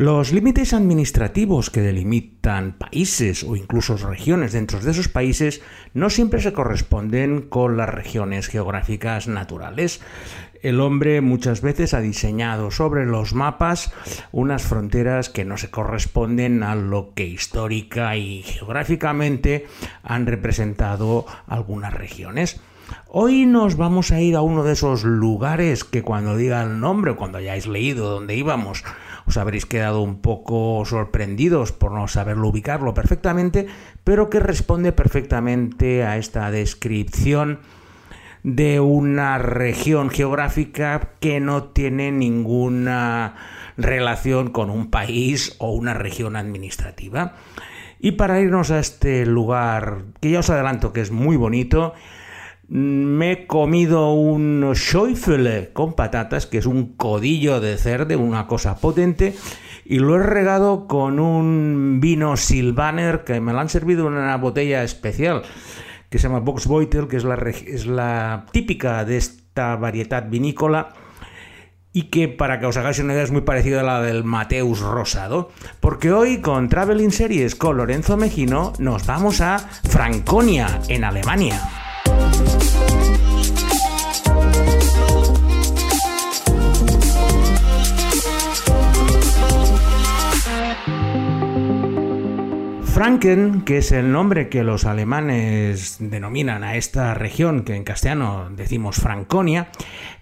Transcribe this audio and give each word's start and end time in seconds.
Los 0.00 0.32
límites 0.32 0.72
administrativos 0.72 1.68
que 1.68 1.82
delimitan 1.82 2.72
países 2.72 3.44
o 3.44 3.54
incluso 3.54 3.98
regiones 3.98 4.54
dentro 4.54 4.80
de 4.80 4.92
esos 4.92 5.08
países 5.08 5.60
no 5.92 6.08
siempre 6.08 6.40
se 6.40 6.54
corresponden 6.54 7.42
con 7.42 7.76
las 7.76 7.90
regiones 7.90 8.48
geográficas 8.48 9.28
naturales. 9.28 10.00
El 10.62 10.80
hombre 10.80 11.20
muchas 11.20 11.60
veces 11.60 11.92
ha 11.92 12.00
diseñado 12.00 12.70
sobre 12.70 13.04
los 13.04 13.34
mapas 13.34 13.92
unas 14.32 14.62
fronteras 14.62 15.28
que 15.28 15.44
no 15.44 15.58
se 15.58 15.70
corresponden 15.70 16.62
a 16.62 16.74
lo 16.74 17.12
que 17.12 17.26
histórica 17.26 18.16
y 18.16 18.42
geográficamente 18.42 19.66
han 20.02 20.24
representado 20.24 21.26
algunas 21.46 21.92
regiones. 21.92 22.58
Hoy 23.08 23.44
nos 23.44 23.76
vamos 23.76 24.12
a 24.12 24.20
ir 24.22 24.34
a 24.34 24.40
uno 24.40 24.64
de 24.64 24.72
esos 24.72 25.04
lugares 25.04 25.84
que 25.84 26.02
cuando 26.02 26.38
diga 26.38 26.62
el 26.62 26.80
nombre 26.80 27.16
cuando 27.16 27.36
hayáis 27.36 27.66
leído 27.66 28.08
dónde 28.08 28.34
íbamos, 28.34 28.82
os 29.26 29.36
habréis 29.36 29.66
quedado 29.66 30.00
un 30.02 30.20
poco 30.20 30.84
sorprendidos 30.84 31.72
por 31.72 31.92
no 31.92 32.08
saberlo 32.08 32.48
ubicarlo 32.48 32.94
perfectamente, 32.94 33.66
pero 34.04 34.30
que 34.30 34.40
responde 34.40 34.92
perfectamente 34.92 36.04
a 36.04 36.16
esta 36.16 36.50
descripción 36.50 37.60
de 38.42 38.80
una 38.80 39.38
región 39.38 40.10
geográfica 40.10 41.10
que 41.20 41.40
no 41.40 41.64
tiene 41.64 42.10
ninguna 42.10 43.34
relación 43.76 44.50
con 44.50 44.70
un 44.70 44.90
país 44.90 45.56
o 45.58 45.72
una 45.72 45.94
región 45.94 46.36
administrativa. 46.36 47.34
Y 47.98 48.12
para 48.12 48.40
irnos 48.40 48.70
a 48.70 48.78
este 48.78 49.26
lugar, 49.26 50.04
que 50.20 50.30
ya 50.30 50.40
os 50.40 50.48
adelanto 50.48 50.92
que 50.92 51.02
es 51.02 51.10
muy 51.10 51.36
bonito, 51.36 51.92
me 52.70 53.32
he 53.32 53.46
comido 53.48 54.12
un 54.12 54.72
Schäufele 54.74 55.72
con 55.72 55.94
patatas, 55.94 56.46
que 56.46 56.58
es 56.58 56.66
un 56.66 56.94
codillo 56.94 57.60
de 57.60 57.76
cerdo, 57.76 58.16
una 58.18 58.46
cosa 58.46 58.76
potente, 58.76 59.34
y 59.84 59.98
lo 59.98 60.14
he 60.14 60.22
regado 60.22 60.86
con 60.86 61.18
un 61.18 61.98
vino 62.00 62.36
Silvaner 62.36 63.24
que 63.24 63.40
me 63.40 63.52
lo 63.52 63.58
han 63.58 63.68
servido 63.68 64.06
en 64.06 64.14
una 64.14 64.36
botella 64.36 64.84
especial 64.84 65.42
que 66.08 66.18
se 66.18 66.28
llama 66.28 66.40
Boxbeutel, 66.40 67.08
que 67.08 67.16
es 67.16 67.86
la, 67.86 68.46
típica 68.52 69.04
de 69.04 69.16
esta 69.16 69.74
variedad 69.74 70.28
vinícola 70.28 70.90
y 71.92 72.04
que 72.04 72.28
para 72.28 72.60
que 72.60 72.66
os 72.66 72.76
hagáis 72.76 73.00
una 73.00 73.14
idea 73.14 73.24
es 73.24 73.32
muy 73.32 73.42
parecida 73.42 73.80
a 73.80 73.84
la 73.84 74.00
del 74.00 74.22
Mateus 74.22 74.78
Rosado, 74.78 75.50
porque 75.80 76.12
hoy 76.12 76.40
con 76.40 76.68
Traveling 76.68 77.10
Series 77.10 77.56
con 77.56 77.76
Lorenzo 77.76 78.16
Mejino 78.16 78.72
nos 78.78 79.06
vamos 79.06 79.40
a 79.40 79.58
Franconia, 79.58 80.80
en 80.88 81.02
Alemania. 81.02 81.89
Franken, 93.10 93.62
que 93.62 93.78
es 93.78 93.90
el 93.90 94.12
nombre 94.12 94.48
que 94.48 94.62
los 94.62 94.84
alemanes 94.84 95.96
denominan 95.98 96.62
a 96.62 96.76
esta 96.76 97.12
región, 97.12 97.64
que 97.64 97.74
en 97.74 97.82
castellano 97.82 98.50
decimos 98.54 98.98
Franconia, 98.98 99.72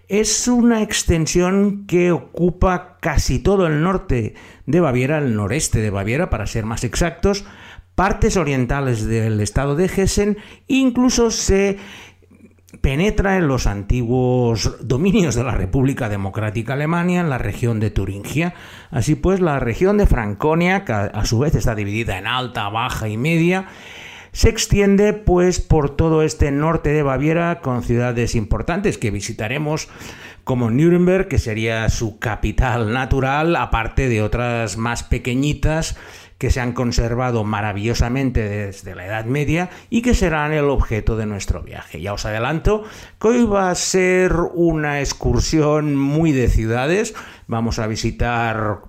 es 0.09 0.49
una 0.49 0.81
extensión 0.81 1.85
que 1.87 2.13
ocupa 2.13 2.97
casi 2.99 3.41
todo 3.41 3.67
el 3.67 3.83
norte 3.83 4.37
de 4.65 4.81
Baviera, 4.81 5.19
el 5.19 5.37
noreste 5.37 5.81
de 5.83 5.91
Baviera, 5.91 6.31
para 6.31 6.47
ser 6.47 6.65
más 6.65 6.83
exactos, 6.83 7.45
partes 7.95 8.39
orientales 8.39 9.05
del 9.05 9.39
estado 9.43 9.77
de 9.77 9.85
Hessen, 9.85 10.39
incluso 10.67 11.31
se 11.31 11.77
penetra 12.81 13.39
en 13.39 13.49
los 13.49 13.67
antiguos 13.67 14.77
dominios 14.81 15.35
de 15.35 15.45
la 15.45 15.53
República 15.53 16.09
Democrática 16.09 16.75
Alemania, 16.75 17.21
en 17.21 17.31
la 17.31 17.39
región 17.39 17.81
de 17.81 17.91
Turingia. 17.91 18.55
Así 18.91 19.15
pues, 19.15 19.41
la 19.41 19.59
región 19.59 19.97
de 19.99 20.07
Franconia, 20.07 20.85
que 20.85 20.93
a 20.93 21.25
su 21.25 21.39
vez 21.39 21.55
está 21.55 21.75
dividida 21.75 22.19
en 22.19 22.27
alta, 22.27 22.69
baja 22.69 23.09
y 23.09 23.17
media, 23.17 23.67
se 24.33 24.51
extiende 24.51 25.15
pues 25.15 25.61
por 25.61 25.97
todo 25.97 26.23
este 26.23 26.51
norte 26.51 26.91
de 26.91 27.03
Baviera 27.03 27.61
con 27.61 27.83
ciudades 27.83 28.35
importantes 28.35 28.99
que 28.99 29.11
visitaremos 29.11 29.89
como 30.45 30.71
Nuremberg, 30.71 31.29
que 31.29 31.39
sería 31.39 31.89
su 31.89 32.19
capital 32.19 32.93
natural, 32.93 33.57
aparte 33.57 34.09
de 34.09 34.23
otras 34.23 34.77
más 34.77 35.03
pequeñitas 35.03 35.97
que 36.39 36.51
se 36.51 36.61
han 36.61 36.73
conservado 36.73 37.45
maravillosamente 37.45 38.49
desde 38.49 38.95
la 38.95 39.07
Edad 39.07 39.25
Media 39.25 39.71
y 39.91 40.03
que 40.03 40.15
serán 40.15 40.53
el 40.53 40.71
objeto 40.71 41.17
de 41.17 41.27
nuestro 41.27 41.63
viaje. 41.63 42.01
Ya 42.01 42.13
os 42.13 42.25
adelanto 42.25 42.85
que 43.21 43.29
hoy 43.29 43.45
va 43.45 43.71
a 43.71 43.75
ser 43.75 44.33
una 44.55 45.01
excursión 45.01 45.97
muy 45.97 46.33
de 46.33 46.49
ciudades. 46.49 47.15
Vamos 47.49 47.81
a 47.81 47.89
visitar 47.89 48.83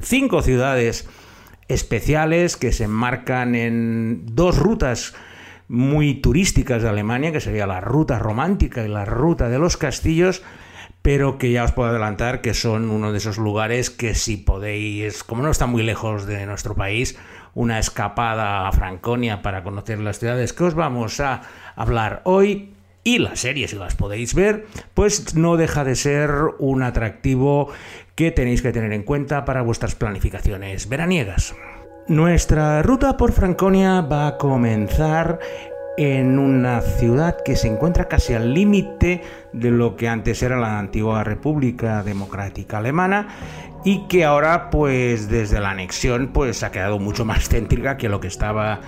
cinco 0.00 0.42
ciudades 0.42 1.08
especiales 1.68 2.56
que 2.56 2.72
se 2.72 2.84
enmarcan 2.84 3.54
en 3.54 4.26
dos 4.26 4.58
rutas 4.58 5.14
muy 5.68 6.14
turísticas 6.14 6.82
de 6.82 6.88
Alemania, 6.88 7.32
que 7.32 7.40
sería 7.40 7.66
la 7.66 7.80
ruta 7.80 8.18
romántica 8.18 8.84
y 8.84 8.88
la 8.88 9.04
ruta 9.04 9.48
de 9.48 9.58
los 9.58 9.76
castillos, 9.76 10.42
pero 11.06 11.38
que 11.38 11.52
ya 11.52 11.62
os 11.62 11.70
puedo 11.70 11.90
adelantar 11.90 12.40
que 12.40 12.52
son 12.52 12.90
uno 12.90 13.12
de 13.12 13.18
esos 13.18 13.38
lugares 13.38 13.90
que 13.90 14.16
si 14.16 14.36
podéis, 14.36 15.22
como 15.22 15.44
no 15.44 15.52
está 15.52 15.66
muy 15.68 15.84
lejos 15.84 16.26
de 16.26 16.44
nuestro 16.46 16.74
país, 16.74 17.16
una 17.54 17.78
escapada 17.78 18.66
a 18.66 18.72
Franconia 18.72 19.40
para 19.40 19.62
conocer 19.62 20.00
las 20.00 20.18
ciudades 20.18 20.52
que 20.52 20.64
os 20.64 20.74
vamos 20.74 21.20
a 21.20 21.42
hablar 21.76 22.22
hoy 22.24 22.74
y 23.04 23.18
las 23.18 23.38
series, 23.38 23.70
si 23.70 23.76
las 23.76 23.94
podéis 23.94 24.34
ver, 24.34 24.66
pues 24.94 25.36
no 25.36 25.56
deja 25.56 25.84
de 25.84 25.94
ser 25.94 26.32
un 26.58 26.82
atractivo 26.82 27.68
que 28.16 28.32
tenéis 28.32 28.60
que 28.60 28.72
tener 28.72 28.92
en 28.92 29.04
cuenta 29.04 29.44
para 29.44 29.62
vuestras 29.62 29.94
planificaciones 29.94 30.88
veraniegas. 30.88 31.54
Nuestra 32.08 32.82
ruta 32.82 33.16
por 33.16 33.30
Franconia 33.30 34.00
va 34.00 34.26
a 34.26 34.38
comenzar 34.38 35.38
en 35.96 36.38
una 36.38 36.80
ciudad 36.80 37.36
que 37.44 37.56
se 37.56 37.68
encuentra 37.68 38.08
casi 38.08 38.34
al 38.34 38.52
límite 38.52 39.22
de 39.52 39.70
lo 39.70 39.96
que 39.96 40.08
antes 40.08 40.42
era 40.42 40.56
la 40.56 40.78
antigua 40.78 41.24
República 41.24 42.02
Democrática 42.02 42.78
Alemana 42.78 43.28
y 43.84 44.06
que 44.08 44.24
ahora 44.24 44.70
pues 44.70 45.28
desde 45.28 45.60
la 45.60 45.70
anexión 45.70 46.30
pues 46.32 46.62
ha 46.62 46.70
quedado 46.70 46.98
mucho 46.98 47.24
más 47.24 47.48
céntrica 47.48 47.96
que 47.96 48.08
lo 48.08 48.20
que 48.20 48.28
estaba 48.28 48.80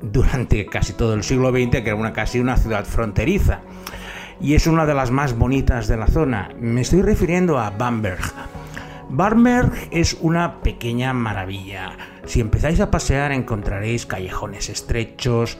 durante 0.00 0.66
casi 0.66 0.94
todo 0.94 1.14
el 1.14 1.22
siglo 1.22 1.50
XX 1.50 1.82
que 1.82 1.88
era 1.88 1.94
una 1.94 2.12
casi 2.12 2.40
una 2.40 2.56
ciudad 2.56 2.84
fronteriza 2.84 3.60
y 4.42 4.54
es 4.54 4.66
una 4.66 4.86
de 4.86 4.94
las 4.94 5.10
más 5.10 5.38
bonitas 5.38 5.86
de 5.86 5.96
la 5.96 6.08
zona. 6.08 6.50
Me 6.58 6.80
estoy 6.80 7.02
refiriendo 7.02 7.58
a 7.60 7.70
Bamberg. 7.70 8.20
Bamberg 9.08 9.72
es 9.90 10.16
una 10.20 10.62
pequeña 10.62 11.12
maravilla. 11.12 11.92
Si 12.24 12.40
empezáis 12.40 12.80
a 12.80 12.90
pasear 12.90 13.30
encontraréis 13.30 14.06
callejones 14.06 14.68
estrechos, 14.68 15.58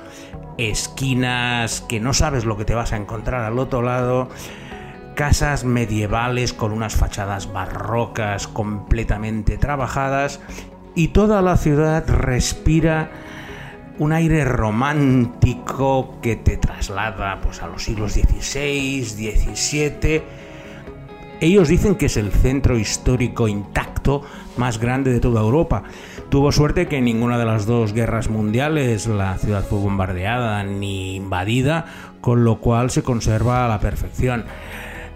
esquinas 0.58 1.80
que 1.82 2.00
no 2.00 2.12
sabes 2.12 2.44
lo 2.44 2.56
que 2.56 2.64
te 2.64 2.74
vas 2.74 2.92
a 2.92 2.96
encontrar 2.96 3.44
al 3.44 3.58
otro 3.58 3.82
lado, 3.82 4.28
casas 5.14 5.64
medievales 5.64 6.52
con 6.52 6.72
unas 6.72 6.94
fachadas 6.94 7.52
barrocas 7.52 8.48
completamente 8.48 9.58
trabajadas 9.58 10.40
y 10.94 11.08
toda 11.08 11.42
la 11.42 11.56
ciudad 11.56 12.06
respira 12.08 13.10
un 13.98 14.12
aire 14.12 14.44
romántico 14.44 16.18
que 16.20 16.36
te 16.36 16.56
traslada 16.56 17.40
pues, 17.40 17.62
a 17.62 17.68
los 17.68 17.84
siglos 17.84 18.12
XVI, 18.12 19.04
XVII. 19.04 20.22
Ellos 21.40 21.68
dicen 21.68 21.96
que 21.96 22.06
es 22.06 22.16
el 22.16 22.30
centro 22.30 22.78
histórico 22.78 23.48
intacto 23.48 24.22
más 24.56 24.78
grande 24.78 25.12
de 25.12 25.20
toda 25.20 25.40
Europa. 25.40 25.82
Tuvo 26.32 26.50
suerte 26.50 26.88
que 26.88 26.96
en 26.96 27.04
ninguna 27.04 27.36
de 27.36 27.44
las 27.44 27.66
dos 27.66 27.92
guerras 27.92 28.30
mundiales 28.30 29.06
la 29.06 29.36
ciudad 29.36 29.64
fue 29.64 29.80
bombardeada 29.80 30.64
ni 30.64 31.16
invadida, 31.16 31.84
con 32.22 32.42
lo 32.42 32.58
cual 32.58 32.90
se 32.90 33.02
conserva 33.02 33.66
a 33.66 33.68
la 33.68 33.80
perfección. 33.80 34.46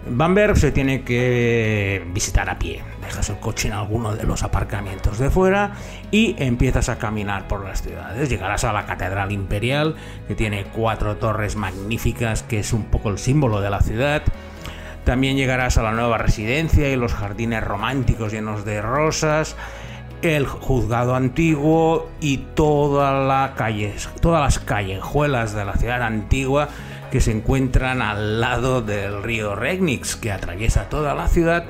Bamberg 0.07 0.57
se 0.57 0.71
tiene 0.71 1.01
que 1.01 2.05
visitar 2.13 2.51
a 2.51 2.59
pie. 2.59 2.83
Dejas 3.01 3.31
el 3.31 3.39
coche 3.39 3.67
en 3.67 3.73
alguno 3.73 4.15
de 4.15 4.25
los 4.25 4.43
aparcamientos 4.43 5.17
de 5.17 5.31
fuera 5.31 5.71
y 6.11 6.35
empiezas 6.37 6.87
a 6.87 6.99
caminar 6.99 7.47
por 7.47 7.65
las 7.65 7.81
ciudades. 7.81 8.29
Llegarás 8.29 8.63
a 8.63 8.71
la 8.71 8.85
Catedral 8.85 9.31
Imperial, 9.31 9.95
que 10.27 10.35
tiene 10.35 10.65
cuatro 10.65 11.15
torres 11.15 11.55
magníficas, 11.55 12.43
que 12.43 12.59
es 12.59 12.73
un 12.73 12.83
poco 12.83 13.09
el 13.09 13.17
símbolo 13.17 13.59
de 13.59 13.71
la 13.71 13.81
ciudad. 13.81 14.21
También 15.03 15.35
llegarás 15.35 15.79
a 15.79 15.83
la 15.83 15.93
nueva 15.93 16.19
residencia 16.19 16.91
y 16.91 16.95
los 16.95 17.15
jardines 17.15 17.63
románticos 17.63 18.33
llenos 18.33 18.65
de 18.65 18.83
rosas 18.83 19.55
el 20.21 20.45
juzgado 20.45 21.15
antiguo 21.15 22.09
y 22.19 22.37
todas 22.55 23.27
las 24.23 24.59
callejuelas 24.59 25.53
de 25.53 25.65
la 25.65 25.73
ciudad 25.73 26.01
antigua 26.01 26.69
que 27.11 27.21
se 27.21 27.31
encuentran 27.31 28.01
al 28.01 28.41
lado 28.41 28.81
del 28.81 29.23
río 29.23 29.55
Regnitz 29.55 30.15
que 30.15 30.31
atraviesa 30.31 30.89
toda 30.89 31.15
la 31.15 31.27
ciudad 31.27 31.65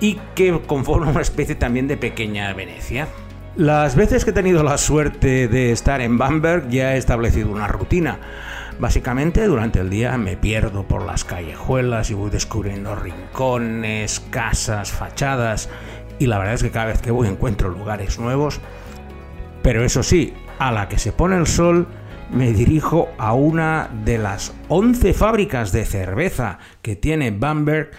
y 0.00 0.20
que 0.34 0.60
conforma 0.66 1.10
una 1.10 1.20
especie 1.20 1.54
también 1.54 1.88
de 1.88 1.96
pequeña 1.96 2.52
Venecia. 2.52 3.08
Las 3.56 3.96
veces 3.96 4.24
que 4.24 4.30
he 4.30 4.34
tenido 4.34 4.62
la 4.62 4.78
suerte 4.78 5.48
de 5.48 5.72
estar 5.72 6.00
en 6.00 6.16
Bamberg 6.16 6.68
ya 6.68 6.94
he 6.94 6.98
establecido 6.98 7.50
una 7.50 7.66
rutina. 7.66 8.18
Básicamente 8.78 9.44
durante 9.46 9.80
el 9.80 9.90
día 9.90 10.16
me 10.16 10.36
pierdo 10.36 10.86
por 10.86 11.04
las 11.04 11.24
callejuelas 11.24 12.10
y 12.10 12.14
voy 12.14 12.30
descubriendo 12.30 12.94
rincones, 12.94 14.20
casas, 14.30 14.92
fachadas 14.92 15.68
y 16.18 16.26
la 16.26 16.38
verdad 16.38 16.54
es 16.54 16.62
que 16.62 16.70
cada 16.70 16.86
vez 16.86 17.00
que 17.00 17.10
voy 17.10 17.28
encuentro 17.28 17.68
lugares 17.68 18.18
nuevos, 18.18 18.60
pero 19.62 19.84
eso 19.84 20.02
sí, 20.02 20.34
a 20.58 20.72
la 20.72 20.88
que 20.88 20.98
se 20.98 21.12
pone 21.12 21.36
el 21.36 21.46
sol 21.46 21.86
me 22.30 22.52
dirijo 22.52 23.08
a 23.18 23.32
una 23.32 23.88
de 24.04 24.18
las 24.18 24.52
11 24.68 25.14
fábricas 25.14 25.72
de 25.72 25.84
cerveza 25.84 26.58
que 26.82 26.96
tiene 26.96 27.30
Bamberg 27.30 27.90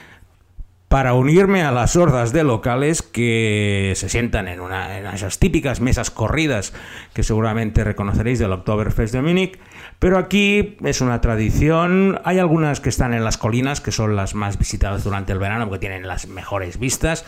para 0.90 1.14
unirme 1.14 1.62
a 1.62 1.72
las 1.72 1.96
hordas 1.96 2.34
de 2.34 2.44
locales 2.44 3.04
que 3.04 3.94
se 3.96 4.10
sientan 4.10 4.48
en, 4.48 4.60
una, 4.60 5.14
esas 5.14 5.38
típicas 5.38 5.82
mesas 5.82 6.10
corridas 6.10 6.74
que 7.14 7.22
seguramente 7.22 7.84
reconoceréis 7.84 8.40
del 8.40 8.52
Oktoberfest 8.54 9.14
de 9.14 9.22
Múnich. 9.22 9.60
Pero 10.00 10.18
aquí 10.18 10.78
es 10.84 11.02
una 11.02 11.22
tradición. 11.22 12.20
Hay 12.24 12.40
algunas 12.40 12.80
que 12.80 12.90
están 12.90 13.14
en 13.14 13.24
las 13.24 13.38
colinas, 13.38 13.82
que 13.82 13.92
son 13.92 14.16
las 14.16 14.34
más 14.34 14.58
visitadas 14.58 15.04
durante 15.04 15.32
el 15.32 15.38
verano, 15.38 15.66
porque 15.66 15.80
tienen 15.80 16.08
las 16.08 16.28
mejores 16.28 16.80
vistas. 16.80 17.24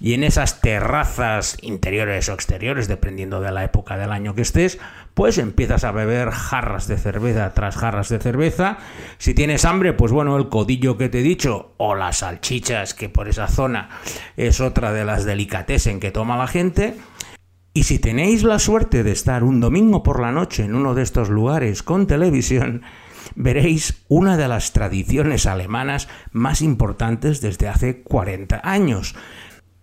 Y 0.00 0.14
en 0.14 0.24
esas 0.24 0.60
terrazas 0.60 1.56
interiores 1.62 2.28
o 2.28 2.34
exteriores, 2.34 2.88
dependiendo 2.88 3.40
de 3.40 3.52
la 3.52 3.64
época 3.64 3.96
del 3.96 4.12
año 4.12 4.34
que 4.34 4.42
estés, 4.42 4.78
pues 5.14 5.38
empiezas 5.38 5.84
a 5.84 5.92
beber 5.92 6.30
jarras 6.30 6.88
de 6.88 6.98
cerveza 6.98 7.54
tras 7.54 7.76
jarras 7.76 8.08
de 8.08 8.18
cerveza. 8.18 8.78
Si 9.18 9.34
tienes 9.34 9.64
hambre, 9.64 9.92
pues 9.92 10.12
bueno, 10.12 10.36
el 10.36 10.48
codillo 10.48 10.98
que 10.98 11.08
te 11.08 11.20
he 11.20 11.22
dicho, 11.22 11.74
o 11.76 11.94
las 11.94 12.18
salchichas, 12.18 12.94
que 12.94 13.08
por 13.08 13.28
esa 13.28 13.48
zona 13.48 13.88
es 14.36 14.60
otra 14.60 14.92
de 14.92 15.04
las 15.04 15.24
en 15.86 16.00
que 16.00 16.10
toma 16.10 16.36
la 16.36 16.46
gente. 16.46 16.96
Y 17.72 17.84
si 17.84 17.98
tenéis 17.98 18.44
la 18.44 18.58
suerte 18.58 19.02
de 19.02 19.12
estar 19.12 19.42
un 19.42 19.60
domingo 19.60 20.02
por 20.02 20.20
la 20.20 20.30
noche 20.30 20.64
en 20.64 20.74
uno 20.74 20.94
de 20.94 21.02
estos 21.02 21.28
lugares 21.28 21.82
con 21.82 22.06
televisión, 22.06 22.82
veréis 23.34 24.04
una 24.08 24.36
de 24.36 24.48
las 24.48 24.72
tradiciones 24.72 25.46
alemanas 25.46 26.08
más 26.30 26.62
importantes 26.62 27.40
desde 27.40 27.68
hace 27.68 28.02
40 28.02 28.60
años 28.62 29.16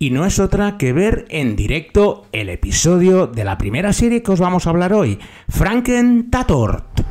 y 0.01 0.09
no 0.09 0.25
es 0.25 0.39
otra 0.39 0.79
que 0.79 0.93
ver 0.93 1.25
en 1.29 1.55
directo 1.55 2.25
el 2.31 2.49
episodio 2.49 3.27
de 3.27 3.43
la 3.43 3.59
primera 3.59 3.93
serie 3.93 4.23
que 4.23 4.31
os 4.31 4.39
vamos 4.39 4.65
a 4.65 4.71
hablar 4.71 4.93
hoy, 4.93 5.19
Franken 5.47 6.31
Tatort. 6.31 7.03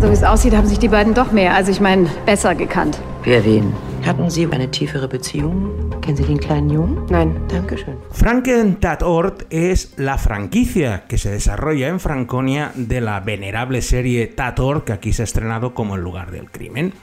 So 0.00 0.08
wie 0.08 0.14
es 0.14 0.24
aussieht, 0.24 0.54
haben 0.54 0.66
sich 0.66 0.78
die 0.78 0.88
beiden 0.88 1.12
doch 1.12 1.30
mehr, 1.30 1.54
also 1.54 1.70
ich 1.70 1.78
meine, 1.78 2.08
besser 2.24 2.54
gekannt. 2.54 2.98
Wer 3.24 3.44
wen? 3.44 3.74
Hatten 4.02 4.30
Sie 4.30 4.48
eine 4.50 4.70
tiefere 4.70 5.06
Beziehung? 5.06 5.70
Kennen 6.00 6.16
Sie 6.16 6.24
den 6.24 6.40
kleinen 6.40 6.70
Jungen? 6.70 7.04
Nein. 7.10 7.36
Dankeschön. 7.48 7.98
Franken 8.12 8.80
Tatort 8.80 9.44
es 9.50 9.92
la 9.98 10.16
franquicia 10.16 11.04
que 11.06 11.18
se 11.18 11.30
desarrolla 11.30 11.88
en 11.88 12.00
Franconia 12.00 12.72
de 12.76 13.02
la 13.02 13.20
venerable 13.20 13.82
serie 13.82 14.26
Tatort 14.28 14.86
que 14.86 14.94
aquí 14.94 15.12
se 15.12 15.20
ha 15.20 15.24
estrenado 15.24 15.74
como 15.74 15.96
el 15.96 16.00
lugar 16.00 16.30
del 16.30 16.50
crimen. 16.50 16.94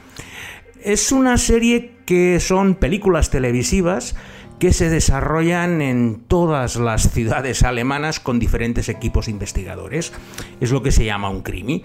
Es 0.87 1.11
una 1.11 1.37
serie 1.37 1.91
que 2.05 2.39
son 2.39 2.75
películas 2.75 3.29
televisivas 3.29 4.15
que 4.57 4.71
se 4.71 4.89
desarrollan 4.89 5.81
en 5.81 6.21
todas 6.29 6.77
las 6.77 7.11
ciudades 7.11 7.63
alemanas 7.63 8.21
con 8.21 8.39
diferentes 8.39 8.87
equipos 8.87 9.27
investigadores. 9.27 10.13
Es 10.61 10.71
lo 10.71 10.83
que 10.83 10.93
se 10.93 11.03
llama 11.03 11.29
un 11.29 11.41
crimi. 11.41 11.83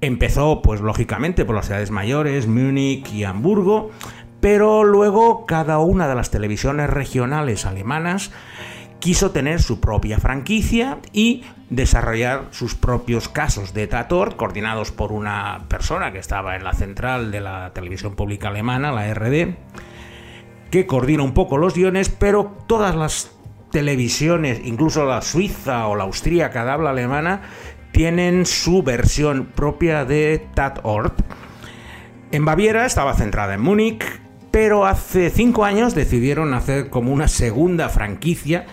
Empezó, 0.00 0.62
pues 0.62 0.80
lógicamente, 0.80 1.44
por 1.44 1.54
las 1.54 1.66
ciudades 1.66 1.90
mayores, 1.90 2.46
Múnich 2.46 3.12
y 3.12 3.24
Hamburgo, 3.24 3.90
pero 4.40 4.82
luego 4.82 5.44
cada 5.44 5.78
una 5.80 6.08
de 6.08 6.14
las 6.14 6.30
televisiones 6.30 6.88
regionales 6.88 7.66
alemanas 7.66 8.30
quiso 9.02 9.32
tener 9.32 9.60
su 9.60 9.80
propia 9.80 10.18
franquicia 10.18 10.98
y 11.12 11.42
desarrollar 11.70 12.46
sus 12.52 12.76
propios 12.76 13.28
casos 13.28 13.74
de 13.74 13.88
Tator, 13.88 14.36
coordinados 14.36 14.92
por 14.92 15.10
una 15.10 15.64
persona 15.66 16.12
que 16.12 16.20
estaba 16.20 16.54
en 16.54 16.62
la 16.62 16.72
central 16.72 17.32
de 17.32 17.40
la 17.40 17.72
televisión 17.74 18.14
pública 18.14 18.46
alemana, 18.46 18.92
la 18.92 19.12
RD, 19.12 19.56
que 20.70 20.86
coordina 20.86 21.24
un 21.24 21.34
poco 21.34 21.58
los 21.58 21.74
guiones, 21.74 22.10
pero 22.10 22.56
todas 22.68 22.94
las 22.94 23.32
televisiones, 23.72 24.60
incluso 24.64 25.04
la 25.04 25.20
suiza 25.20 25.88
o 25.88 25.96
la 25.96 26.04
austríaca 26.04 26.64
de 26.64 26.70
habla 26.70 26.90
alemana, 26.90 27.42
tienen 27.90 28.46
su 28.46 28.84
versión 28.84 29.46
propia 29.46 30.04
de 30.04 30.46
Tatort. 30.54 31.22
En 32.30 32.44
Baviera 32.44 32.86
estaba 32.86 33.14
centrada 33.14 33.54
en 33.54 33.62
Múnich, 33.62 34.04
pero 34.52 34.86
hace 34.86 35.28
cinco 35.30 35.64
años 35.64 35.96
decidieron 35.96 36.54
hacer 36.54 36.88
como 36.88 37.12
una 37.12 37.26
segunda 37.26 37.88
franquicia 37.88 38.66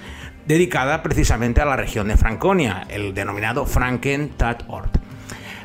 dedicada 0.50 1.04
precisamente 1.04 1.62
a 1.62 1.66
la 1.66 1.75
región 1.75 2.07
de 2.07 2.18
Franconia, 2.18 2.88
el 2.90 3.13
denominado 3.13 3.68
Franken-Tatort. 3.68 4.98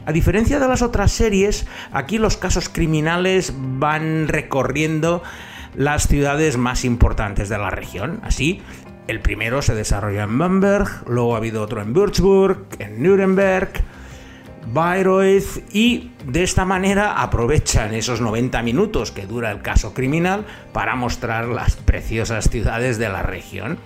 A 0.04 0.12
diferencia 0.12 0.60
de 0.60 0.68
las 0.68 0.82
otras 0.82 1.10
series, 1.10 1.66
aquí 1.90 2.18
los 2.18 2.36
casos 2.36 2.68
criminales 2.68 3.54
van 3.56 4.28
recorriendo 4.28 5.22
las 5.74 6.06
ciudades 6.06 6.58
más 6.58 6.84
importantes 6.84 7.48
de 7.48 7.56
la 7.56 7.70
región. 7.70 8.20
Así, 8.22 8.60
el 9.08 9.20
primero 9.20 9.62
se 9.62 9.74
desarrolla 9.74 10.24
en 10.24 10.36
Bamberg, 10.36 11.08
luego 11.08 11.34
ha 11.34 11.38
habido 11.38 11.62
otro 11.62 11.80
en 11.80 11.96
Würzburg, 11.96 12.66
en 12.78 13.02
Nuremberg, 13.02 13.70
Bayreuth 14.66 15.64
y 15.72 16.10
de 16.26 16.42
esta 16.42 16.66
manera 16.66 17.22
aprovechan 17.22 17.94
esos 17.94 18.20
90 18.20 18.62
minutos 18.62 19.12
que 19.12 19.24
dura 19.24 19.50
el 19.50 19.62
caso 19.62 19.94
criminal 19.94 20.44
para 20.74 20.94
mostrar 20.94 21.46
las 21.46 21.76
preciosas 21.76 22.50
ciudades 22.50 22.98
de 22.98 23.08
la 23.08 23.22
región. 23.22 23.78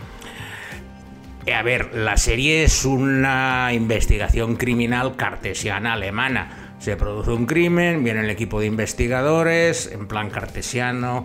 Eh, 1.48 1.54
a 1.54 1.62
ver, 1.62 1.94
la 1.94 2.18
serie 2.18 2.62
es 2.62 2.84
una 2.84 3.70
investigación 3.72 4.56
criminal 4.56 5.16
cartesiana 5.16 5.94
alemana. 5.94 6.74
Se 6.78 6.94
produce 6.94 7.30
un 7.30 7.46
crimen, 7.46 8.04
viene 8.04 8.20
el 8.20 8.28
equipo 8.28 8.60
de 8.60 8.66
investigadores, 8.66 9.90
en 9.90 10.06
plan 10.08 10.28
cartesiano, 10.28 11.24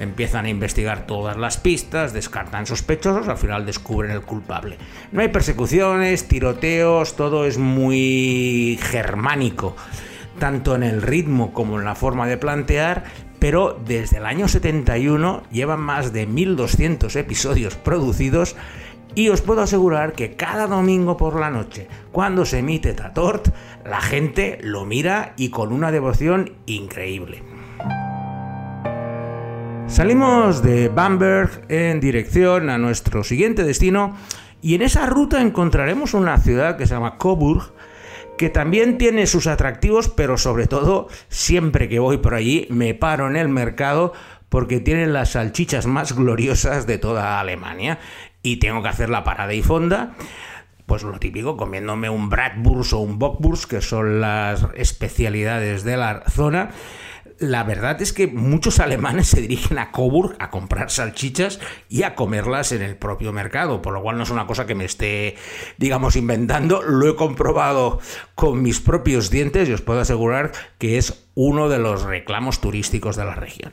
empiezan 0.00 0.46
a 0.46 0.48
investigar 0.48 1.06
todas 1.06 1.36
las 1.36 1.58
pistas, 1.58 2.14
descartan 2.14 2.64
sospechosos, 2.64 3.28
al 3.28 3.36
final 3.36 3.66
descubren 3.66 4.12
el 4.12 4.22
culpable. 4.22 4.78
No 5.12 5.20
hay 5.20 5.28
persecuciones, 5.28 6.28
tiroteos, 6.28 7.14
todo 7.14 7.44
es 7.44 7.58
muy 7.58 8.80
germánico, 8.80 9.76
tanto 10.38 10.74
en 10.76 10.82
el 10.82 11.02
ritmo 11.02 11.52
como 11.52 11.78
en 11.78 11.84
la 11.84 11.94
forma 11.94 12.26
de 12.26 12.38
plantear, 12.38 13.04
pero 13.38 13.78
desde 13.84 14.16
el 14.16 14.24
año 14.24 14.48
71 14.48 15.42
llevan 15.52 15.80
más 15.80 16.14
de 16.14 16.26
1200 16.26 17.14
episodios 17.16 17.74
producidos 17.74 18.56
y 19.14 19.28
os 19.28 19.42
puedo 19.42 19.62
asegurar 19.62 20.12
que 20.12 20.36
cada 20.36 20.66
domingo 20.66 21.16
por 21.16 21.38
la 21.38 21.50
noche, 21.50 21.88
cuando 22.12 22.44
se 22.44 22.58
emite 22.58 22.94
Tatort, 22.94 23.48
la 23.84 24.00
gente 24.00 24.58
lo 24.62 24.84
mira 24.84 25.34
y 25.36 25.50
con 25.50 25.72
una 25.72 25.90
devoción 25.90 26.54
increíble. 26.66 27.42
Salimos 29.86 30.62
de 30.62 30.88
Bamberg 30.88 31.66
en 31.68 32.00
dirección 32.00 32.70
a 32.70 32.78
nuestro 32.78 33.24
siguiente 33.24 33.64
destino 33.64 34.16
y 34.62 34.74
en 34.74 34.82
esa 34.82 35.06
ruta 35.06 35.42
encontraremos 35.42 36.14
una 36.14 36.38
ciudad 36.38 36.78
que 36.78 36.86
se 36.86 36.94
llama 36.94 37.18
Coburg, 37.18 37.74
que 38.38 38.48
también 38.48 38.96
tiene 38.96 39.26
sus 39.26 39.46
atractivos, 39.46 40.08
pero 40.08 40.38
sobre 40.38 40.66
todo, 40.66 41.08
siempre 41.28 41.88
que 41.88 41.98
voy 41.98 42.16
por 42.16 42.34
allí, 42.34 42.66
me 42.70 42.94
paro 42.94 43.28
en 43.28 43.36
el 43.36 43.48
mercado 43.48 44.14
porque 44.48 44.80
tienen 44.80 45.12
las 45.12 45.32
salchichas 45.32 45.86
más 45.86 46.14
gloriosas 46.14 46.86
de 46.86 46.98
toda 46.98 47.40
Alemania 47.40 47.98
y 48.42 48.56
tengo 48.56 48.82
que 48.82 48.88
hacer 48.88 49.08
la 49.08 49.24
parada 49.24 49.54
y 49.54 49.62
fonda, 49.62 50.14
pues 50.86 51.04
lo 51.04 51.18
típico, 51.18 51.56
comiéndome 51.56 52.10
un 52.10 52.28
Bratwurst 52.28 52.92
o 52.92 52.98
un 52.98 53.18
Bockwurst, 53.18 53.64
que 53.64 53.80
son 53.80 54.20
las 54.20 54.66
especialidades 54.74 55.84
de 55.84 55.96
la 55.96 56.24
zona. 56.28 56.70
La 57.38 57.64
verdad 57.64 58.00
es 58.02 58.12
que 58.12 58.26
muchos 58.26 58.78
alemanes 58.78 59.28
se 59.28 59.40
dirigen 59.40 59.78
a 59.78 59.90
Coburg 59.90 60.36
a 60.38 60.50
comprar 60.50 60.90
salchichas 60.90 61.60
y 61.88 62.02
a 62.02 62.14
comerlas 62.14 62.72
en 62.72 62.82
el 62.82 62.96
propio 62.96 63.32
mercado, 63.32 63.82
por 63.82 63.94
lo 63.94 64.02
cual 64.02 64.16
no 64.16 64.22
es 64.22 64.30
una 64.30 64.46
cosa 64.46 64.66
que 64.66 64.74
me 64.74 64.84
esté, 64.84 65.36
digamos, 65.78 66.14
inventando. 66.14 66.82
Lo 66.82 67.08
he 67.08 67.16
comprobado 67.16 68.00
con 68.34 68.62
mis 68.62 68.80
propios 68.80 69.30
dientes 69.30 69.68
y 69.68 69.72
os 69.72 69.82
puedo 69.82 70.00
asegurar 70.00 70.52
que 70.78 70.98
es 70.98 71.26
uno 71.34 71.68
de 71.68 71.78
los 71.78 72.02
reclamos 72.02 72.60
turísticos 72.60 73.16
de 73.16 73.24
la 73.24 73.34
región. 73.34 73.72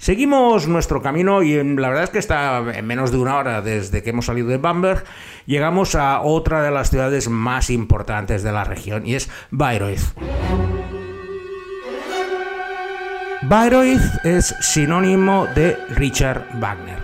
Seguimos 0.00 0.66
nuestro 0.66 1.02
camino 1.02 1.42
y 1.42 1.62
la 1.62 1.88
verdad 1.90 2.04
es 2.04 2.10
que 2.10 2.18
está 2.20 2.64
en 2.74 2.86
menos 2.86 3.12
de 3.12 3.18
una 3.18 3.36
hora 3.36 3.60
desde 3.60 4.02
que 4.02 4.08
hemos 4.08 4.24
salido 4.24 4.48
de 4.48 4.56
Bamberg, 4.56 5.04
llegamos 5.44 5.94
a 5.94 6.22
otra 6.22 6.62
de 6.62 6.70
las 6.70 6.88
ciudades 6.88 7.28
más 7.28 7.68
importantes 7.68 8.42
de 8.42 8.50
la 8.50 8.64
región 8.64 9.04
y 9.04 9.14
es 9.14 9.28
Bayreuth. 9.50 10.00
Bayreuth 13.42 14.24
es 14.24 14.54
sinónimo 14.60 15.46
de 15.54 15.76
Richard 15.90 16.46
Wagner. 16.58 16.98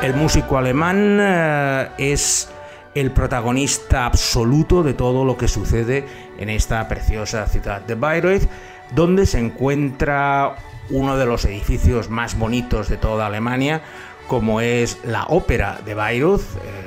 El 0.00 0.14
músico 0.14 0.56
alemán 0.56 1.18
eh, 1.20 1.88
es 1.98 2.48
el 2.94 3.10
protagonista 3.10 4.06
absoluto 4.06 4.84
de 4.84 4.94
todo 4.94 5.24
lo 5.24 5.36
que 5.36 5.48
sucede 5.48 6.06
en 6.38 6.50
esta 6.50 6.86
preciosa 6.86 7.48
ciudad 7.48 7.80
de 7.80 7.96
Bayreuth, 7.96 8.48
donde 8.94 9.26
se 9.26 9.40
encuentra 9.40 10.54
uno 10.92 11.16
de 11.16 11.26
los 11.26 11.44
edificios 11.44 12.10
más 12.10 12.38
bonitos 12.38 12.88
de 12.88 12.96
toda 12.96 13.26
Alemania, 13.26 13.82
como 14.28 14.60
es 14.60 14.98
la 15.04 15.24
Ópera 15.24 15.80
de 15.84 15.94
Bayreuth, 15.94 16.42
eh, 16.64 16.82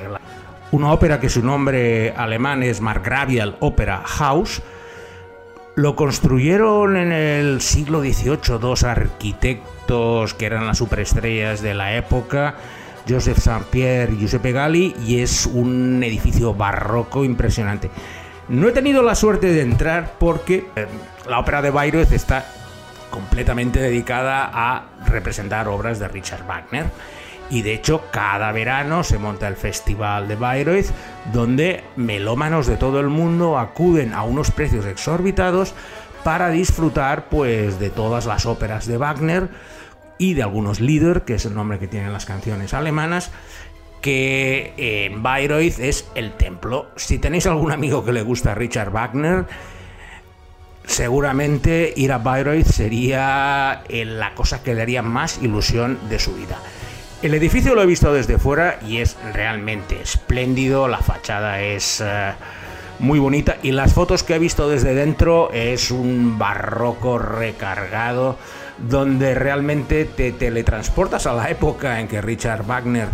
una 0.72 0.92
ópera 0.92 1.20
que 1.20 1.30
su 1.30 1.44
nombre 1.44 2.12
alemán 2.18 2.64
es 2.64 2.82
Margravial 2.82 3.56
Opera 3.60 4.02
House, 4.06 4.62
Lo 5.78 5.96
construyeron 5.98 6.96
en 6.96 7.12
el 7.12 7.60
siglo 7.60 8.00
XVIII 8.00 8.60
dos 8.60 8.84
arquitectos 8.84 10.34
que 10.34 10.46
eran 10.46 10.66
las 10.66 10.78
superestrellas 10.78 11.62
de 11.62 11.74
la 11.74 11.98
época, 11.98 12.56
Joseph 13.08 13.40
Saint-Pierre 13.40 14.14
y 14.14 14.18
Giuseppe 14.18 14.54
Galli, 14.54 14.96
y 15.06 15.20
es 15.20 15.46
un 15.46 16.02
edificio 16.02 16.54
barroco 16.54 17.26
impresionante. 17.26 17.90
No 18.48 18.70
he 18.70 18.72
tenido 18.72 19.04
la 19.04 19.16
suerte 19.16 19.48
de 19.48 19.62
entrar 19.62 20.14
porque 20.18 20.66
eh, 20.76 20.88
la 21.28 21.40
ópera 21.40 21.62
de 21.62 21.72
Bayreuth 21.72 22.12
está 22.14 22.46
completamente 23.10 23.80
dedicada 23.80 24.50
a 24.54 24.86
representar 25.06 25.68
obras 25.68 26.00
de 26.00 26.08
Richard 26.08 26.46
Wagner. 26.46 26.86
Y 27.50 27.62
de 27.62 27.74
hecho, 27.74 28.04
cada 28.12 28.52
verano 28.52 29.04
se 29.04 29.20
monta 29.20 29.48
el 29.48 29.56
Festival 29.56 30.28
de 30.28 30.36
Bayreuth, 30.36 30.88
donde 31.32 31.84
melómanos 31.96 32.66
de 32.66 32.78
todo 32.78 33.00
el 33.00 33.10
mundo 33.10 33.60
acuden 33.60 34.14
a 34.14 34.24
unos 34.24 34.50
precios 34.52 34.86
exorbitados 34.86 35.76
para 36.24 36.50
disfrutar 36.50 37.30
pues, 37.30 37.80
de 37.80 37.92
todas 37.92 38.26
las 38.26 38.48
óperas 38.48 38.88
de 38.88 38.98
Wagner 38.98 39.50
y 40.18 40.34
de 40.34 40.42
algunos 40.42 40.80
Lieder, 40.80 41.22
que 41.22 41.36
es 41.36 41.46
el 41.46 41.54
nombre 41.54 41.78
que 41.78 41.88
tienen 41.88 42.14
las 42.14 42.26
canciones 42.26 42.74
alemanas, 42.74 43.32
que 44.02 44.74
en 44.78 45.22
Bayreuth 45.22 45.80
es 45.80 46.08
el 46.16 46.32
templo. 46.34 46.90
Si 46.96 47.20
tenéis 47.20 47.46
algún 47.46 47.72
amigo 47.72 48.04
que 48.04 48.12
le 48.12 48.24
gusta 48.24 48.56
Richard 48.56 48.92
Wagner, 48.92 49.46
seguramente 50.88 51.94
ir 51.96 52.12
a 52.12 52.18
Bayreuth 52.18 52.68
sería 52.68 53.84
la 53.90 54.34
cosa 54.36 54.64
que 54.64 54.74
le 54.74 54.82
haría 54.82 55.02
más 55.02 55.40
ilusión 55.42 56.00
de 56.10 56.20
su 56.20 56.34
vida. 56.36 56.60
El 57.22 57.34
edificio 57.34 57.74
lo 57.74 57.82
he 57.82 57.86
visto 57.86 58.14
desde 58.14 58.38
fuera 58.38 58.80
y 58.86 58.98
es 58.98 59.18
realmente 59.34 60.02
espléndido, 60.02 60.88
la 60.88 61.00
fachada 61.00 61.62
es 61.62 62.02
eh, 62.06 62.34
muy 63.00 63.20
bonita 63.20 63.58
y 63.64 63.72
las 63.72 63.94
fotos 63.94 64.24
que 64.24 64.36
he 64.36 64.40
visto 64.40 64.70
desde 64.70 64.94
dentro 64.94 65.52
es 65.52 65.92
un 65.92 66.38
barroco 66.38 67.18
recargado 67.18 68.38
donde 68.78 69.34
realmente 69.34 70.06
te 70.06 70.34
teletransportas 70.34 71.26
a 71.26 71.34
la 71.34 71.50
época 71.50 72.00
en 72.00 72.08
que 72.08 72.22
Richard 72.22 72.66
Wagner 72.66 73.08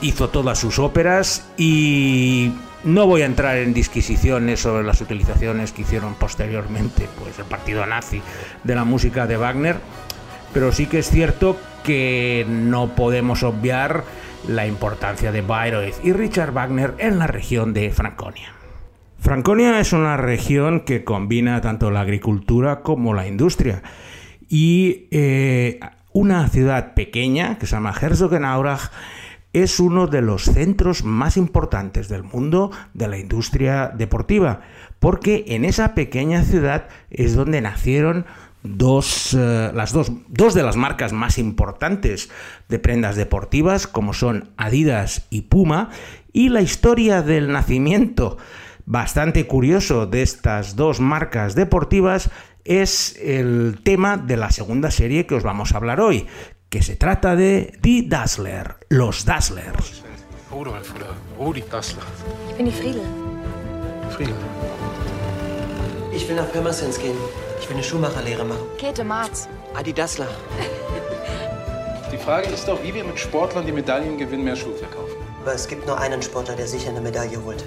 hizo 0.00 0.30
todas 0.30 0.58
sus 0.58 0.78
óperas 0.78 1.48
y 1.58 2.52
no 2.84 3.06
voy 3.06 3.22
a 3.22 3.26
entrar 3.26 3.56
en 3.58 3.74
disquisiciones 3.74 4.60
sobre 4.60 4.84
las 4.84 5.00
utilizaciones 5.00 5.72
que 5.72 5.82
hicieron 5.82 6.14
posteriormente 6.14 7.08
pues 7.18 7.38
el 7.38 7.44
partido 7.44 7.84
nazi 7.86 8.22
de 8.64 8.74
la 8.74 8.84
música 8.84 9.26
de 9.26 9.36
Wagner, 9.36 9.76
pero 10.52 10.72
sí 10.72 10.86
que 10.86 11.00
es 11.00 11.10
cierto 11.10 11.56
que 11.84 12.46
no 12.48 12.94
podemos 12.94 13.42
obviar 13.42 14.04
la 14.48 14.66
importancia 14.66 15.32
de 15.32 15.42
Bayreuth 15.42 16.04
y 16.04 16.12
Richard 16.12 16.52
Wagner 16.52 16.94
en 16.98 17.18
la 17.18 17.26
región 17.26 17.74
de 17.74 17.90
Franconia. 17.90 18.54
Franconia 19.18 19.80
es 19.80 19.92
una 19.92 20.16
región 20.16 20.80
que 20.80 21.04
combina 21.04 21.60
tanto 21.60 21.90
la 21.90 22.00
agricultura 22.00 22.80
como 22.80 23.12
la 23.12 23.26
industria 23.26 23.82
y 24.48 25.08
eh, 25.10 25.78
una 26.12 26.48
ciudad 26.48 26.94
pequeña 26.94 27.58
que 27.58 27.66
se 27.66 27.76
llama 27.76 27.94
Herzogenaurach 27.98 28.90
es 29.52 29.80
uno 29.80 30.06
de 30.06 30.22
los 30.22 30.44
centros 30.44 31.04
más 31.04 31.36
importantes 31.36 32.08
del 32.08 32.22
mundo 32.22 32.70
de 32.94 33.08
la 33.08 33.18
industria 33.18 33.88
deportiva, 33.88 34.60
porque 34.98 35.44
en 35.48 35.64
esa 35.64 35.94
pequeña 35.94 36.42
ciudad 36.42 36.88
es 37.10 37.34
donde 37.34 37.60
nacieron 37.60 38.26
dos, 38.62 39.34
eh, 39.34 39.70
las 39.74 39.92
dos, 39.92 40.12
de 40.54 40.62
las 40.62 40.76
marcas 40.76 41.12
más 41.12 41.38
importantes 41.38 42.30
de 42.68 42.78
prendas 42.78 43.16
deportivas, 43.16 43.86
como 43.86 44.12
son 44.12 44.50
Adidas 44.56 45.26
y 45.30 45.42
Puma, 45.42 45.90
y 46.32 46.50
la 46.50 46.62
historia 46.62 47.22
del 47.22 47.50
nacimiento 47.50 48.36
bastante 48.86 49.46
curioso 49.46 50.06
de 50.06 50.22
estas 50.22 50.76
dos 50.76 51.00
marcas 51.00 51.54
deportivas 51.54 52.30
es 52.64 53.16
el 53.20 53.80
tema 53.82 54.16
de 54.16 54.36
la 54.36 54.50
segunda 54.50 54.90
serie 54.90 55.26
que 55.26 55.34
os 55.34 55.42
vamos 55.42 55.72
a 55.72 55.78
hablar 55.78 56.00
hoy, 56.00 56.26
que 56.70 56.82
se 56.82 56.94
trata 56.94 57.34
de 57.34 57.72
Die 57.82 58.08
Dazzler, 58.08 58.76
los 58.90 59.24
Dazzlers. 59.24 60.04
Rudolf 60.52 60.94
Rudi 61.36 61.64
Dassler. 61.68 62.04
Ich 62.48 62.54
bin 62.56 62.66
die 62.66 62.72
Friedel. 62.72 63.02
Friedel. 64.10 64.34
Ich 66.12 66.28
will 66.28 66.36
nach 66.36 66.50
Pirmasens 66.52 66.98
gehen. 66.98 67.16
Ich 67.60 67.68
will 67.68 67.74
eine 67.74 67.84
Schuhmacherlehre 67.84 68.44
machen. 68.44 68.62
Käthe 68.78 69.02
Marz. 69.02 69.48
Adi 69.74 69.92
Dassler. 69.92 70.28
Die 72.12 72.18
Frage 72.18 72.48
ist 72.50 72.68
doch, 72.68 72.80
wie 72.84 72.94
wir 72.94 73.04
mit 73.04 73.18
Sportlern, 73.18 73.66
die 73.66 73.72
Medaillen 73.72 74.16
gewinnen, 74.16 74.44
mehr 74.44 74.56
Schuhe 74.56 74.76
verkaufen. 74.76 75.16
Aber 75.42 75.54
es 75.54 75.66
gibt 75.66 75.86
nur 75.86 75.98
einen 75.98 76.22
Sportler, 76.22 76.54
der 76.54 76.68
sicher 76.68 76.90
eine 76.90 77.00
Medaille 77.00 77.42
holt. 77.44 77.64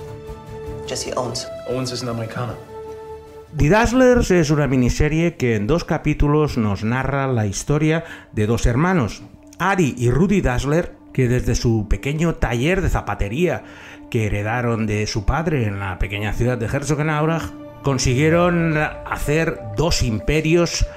Jesse 0.87 1.17
Owens. 1.17 1.45
Owens 1.67 1.91
ist 1.91 2.03
ein 2.03 2.09
Amerikaner. 2.09 2.55
The 3.55 3.69
Dazzlers 3.69 4.31
es 4.31 4.49
una 4.49 4.65
miniserie 4.65 5.35
que 5.35 5.55
en 5.55 5.67
dos 5.67 5.83
capítulos 5.83 6.57
nos 6.57 6.83
narra 6.83 7.27
la 7.27 7.45
historia 7.45 8.03
de 8.31 8.47
dos 8.47 8.65
hermanos, 8.65 9.21
Ari 9.59 9.93
y 9.95 10.09
Rudy 10.09 10.41
Dazzler, 10.41 10.93
que 11.13 11.27
desde 11.27 11.53
su 11.53 11.87
pequeño 11.87 12.33
taller 12.33 12.81
de 12.81 12.89
zapatería 12.89 13.63
que 14.09 14.25
heredaron 14.25 14.87
de 14.87 15.05
su 15.05 15.25
padre 15.25 15.67
en 15.67 15.79
la 15.79 15.99
pequeña 15.99 16.33
ciudad 16.33 16.57
de 16.57 16.65
Herzogenaurach, 16.65 17.51
consiguieron 17.83 18.75
hacer 18.75 19.59
dos 19.77 20.01
imperios 20.01 20.87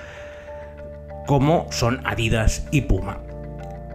como 1.26 1.66
son 1.70 2.00
Adidas 2.06 2.66
y 2.70 2.82
Puma. 2.82 3.25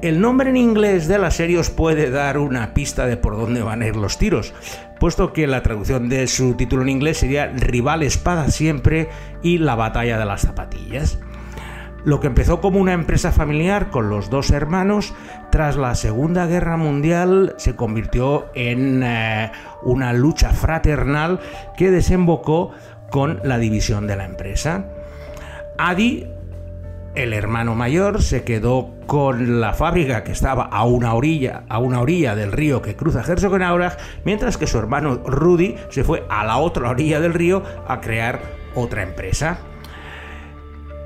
El 0.01 0.19
nombre 0.19 0.49
en 0.49 0.57
inglés 0.57 1.07
de 1.07 1.19
la 1.19 1.29
serie 1.29 1.59
os 1.59 1.69
puede 1.69 2.09
dar 2.09 2.39
una 2.39 2.73
pista 2.73 3.05
de 3.05 3.17
por 3.17 3.37
dónde 3.37 3.61
van 3.61 3.83
a 3.83 3.87
ir 3.87 3.95
los 3.95 4.17
tiros, 4.17 4.51
puesto 4.99 5.31
que 5.31 5.45
la 5.45 5.61
traducción 5.61 6.09
de 6.09 6.25
su 6.25 6.55
título 6.55 6.81
en 6.81 6.89
inglés 6.89 7.19
sería 7.19 7.53
Rival 7.55 8.01
Espada 8.01 8.49
Siempre 8.49 9.09
y 9.43 9.59
La 9.59 9.75
Batalla 9.75 10.17
de 10.17 10.25
las 10.25 10.41
Zapatillas. 10.41 11.19
Lo 12.03 12.19
que 12.19 12.25
empezó 12.25 12.61
como 12.61 12.79
una 12.79 12.93
empresa 12.93 13.31
familiar 13.31 13.91
con 13.91 14.09
los 14.09 14.31
dos 14.31 14.49
hermanos, 14.49 15.13
tras 15.51 15.75
la 15.75 15.93
Segunda 15.93 16.47
Guerra 16.47 16.77
Mundial 16.77 17.53
se 17.57 17.75
convirtió 17.75 18.47
en 18.55 19.03
eh, 19.03 19.51
una 19.83 20.13
lucha 20.13 20.49
fraternal 20.49 21.39
que 21.77 21.91
desembocó 21.91 22.71
con 23.11 23.39
la 23.43 23.59
división 23.59 24.07
de 24.07 24.15
la 24.15 24.25
empresa. 24.25 24.85
Adi 25.77 26.27
el 27.15 27.33
hermano 27.33 27.75
mayor 27.75 28.21
se 28.21 28.43
quedó 28.43 28.91
con 29.05 29.59
la 29.59 29.73
fábrica 29.73 30.23
que 30.23 30.31
estaba 30.31 30.63
a 30.63 30.85
una 30.85 31.13
orilla, 31.13 31.63
a 31.67 31.79
una 31.79 31.99
orilla 31.99 32.35
del 32.35 32.51
río 32.51 32.81
que 32.81 32.95
cruza 32.95 33.21
Herzogenaurach, 33.21 33.99
mientras 34.23 34.57
que 34.57 34.67
su 34.67 34.77
hermano 34.77 35.15
Rudy 35.25 35.75
se 35.89 36.03
fue 36.03 36.23
a 36.29 36.45
la 36.45 36.57
otra 36.57 36.89
orilla 36.89 37.19
del 37.19 37.33
río 37.33 37.63
a 37.87 37.99
crear 37.99 38.41
otra 38.75 39.03
empresa. 39.03 39.59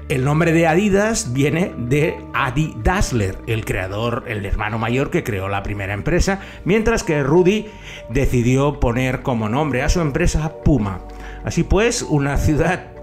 El 0.07 0.23
nombre 0.23 0.51
de 0.51 0.67
Adidas 0.67 1.33
viene 1.33 1.73
de 1.75 2.15
Adi 2.35 2.75
Dassler, 2.83 3.39
el 3.47 3.65
creador, 3.65 4.25
el 4.27 4.45
hermano 4.45 4.77
mayor 4.77 5.09
que 5.09 5.23
creó 5.23 5.49
la 5.49 5.63
primera 5.63 5.95
empresa, 5.95 6.41
mientras 6.63 7.03
que 7.03 7.23
Rudy 7.23 7.65
decidió 8.11 8.79
poner 8.79 9.23
como 9.23 9.49
nombre 9.49 9.81
a 9.81 9.89
su 9.89 10.01
empresa 10.01 10.61
Puma. 10.63 10.99
Así 11.43 11.63
pues, 11.63 12.03
una 12.03 12.37
ciudad 12.37 12.94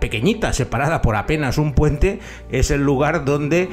pequeñita, 0.00 0.52
separada 0.52 1.02
por 1.02 1.16
apenas 1.16 1.58
un 1.58 1.72
puente, 1.72 2.20
es 2.50 2.70
el 2.70 2.82
lugar 2.82 3.24
donde 3.24 3.68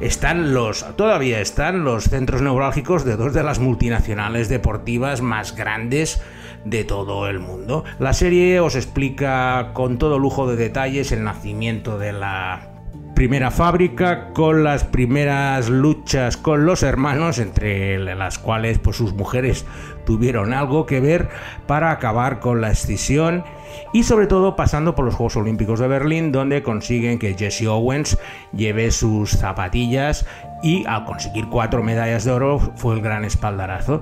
están 0.00 0.54
los, 0.54 0.84
todavía 0.96 1.40
están 1.40 1.84
los 1.84 2.04
centros 2.04 2.40
neurálgicos 2.42 3.04
de 3.04 3.16
dos 3.16 3.34
de 3.34 3.42
las 3.42 3.58
multinacionales 3.58 4.48
deportivas 4.48 5.20
más 5.20 5.54
grandes 5.54 6.22
de 6.64 6.84
todo 6.84 7.28
el 7.28 7.38
mundo. 7.38 7.84
La 7.98 8.12
serie 8.12 8.60
os 8.60 8.76
explica 8.76 9.70
con 9.72 9.98
todo 9.98 10.18
lujo 10.18 10.48
de 10.48 10.56
detalles 10.56 11.12
el 11.12 11.24
nacimiento 11.24 11.98
de 11.98 12.12
la 12.12 12.79
primera 13.20 13.50
fábrica, 13.50 14.32
con 14.32 14.64
las 14.64 14.84
primeras 14.84 15.68
luchas 15.68 16.38
con 16.38 16.64
los 16.64 16.82
hermanos, 16.82 17.38
entre 17.38 17.98
las 18.14 18.38
cuales 18.38 18.78
pues, 18.78 18.96
sus 18.96 19.12
mujeres 19.12 19.66
tuvieron 20.06 20.54
algo 20.54 20.86
que 20.86 21.00
ver 21.00 21.28
para 21.66 21.90
acabar 21.90 22.40
con 22.40 22.62
la 22.62 22.70
escisión 22.70 23.44
y 23.92 24.04
sobre 24.04 24.26
todo 24.26 24.56
pasando 24.56 24.94
por 24.94 25.04
los 25.04 25.16
Juegos 25.16 25.36
Olímpicos 25.36 25.80
de 25.80 25.88
Berlín 25.88 26.32
donde 26.32 26.62
consiguen 26.62 27.18
que 27.18 27.34
Jesse 27.34 27.66
Owens 27.66 28.16
lleve 28.54 28.90
sus 28.90 29.32
zapatillas 29.32 30.24
y 30.62 30.86
al 30.86 31.04
conseguir 31.04 31.44
cuatro 31.50 31.82
medallas 31.82 32.24
de 32.24 32.30
oro 32.30 32.58
fue 32.76 32.94
el 32.94 33.02
gran 33.02 33.26
espaldarazo. 33.26 34.00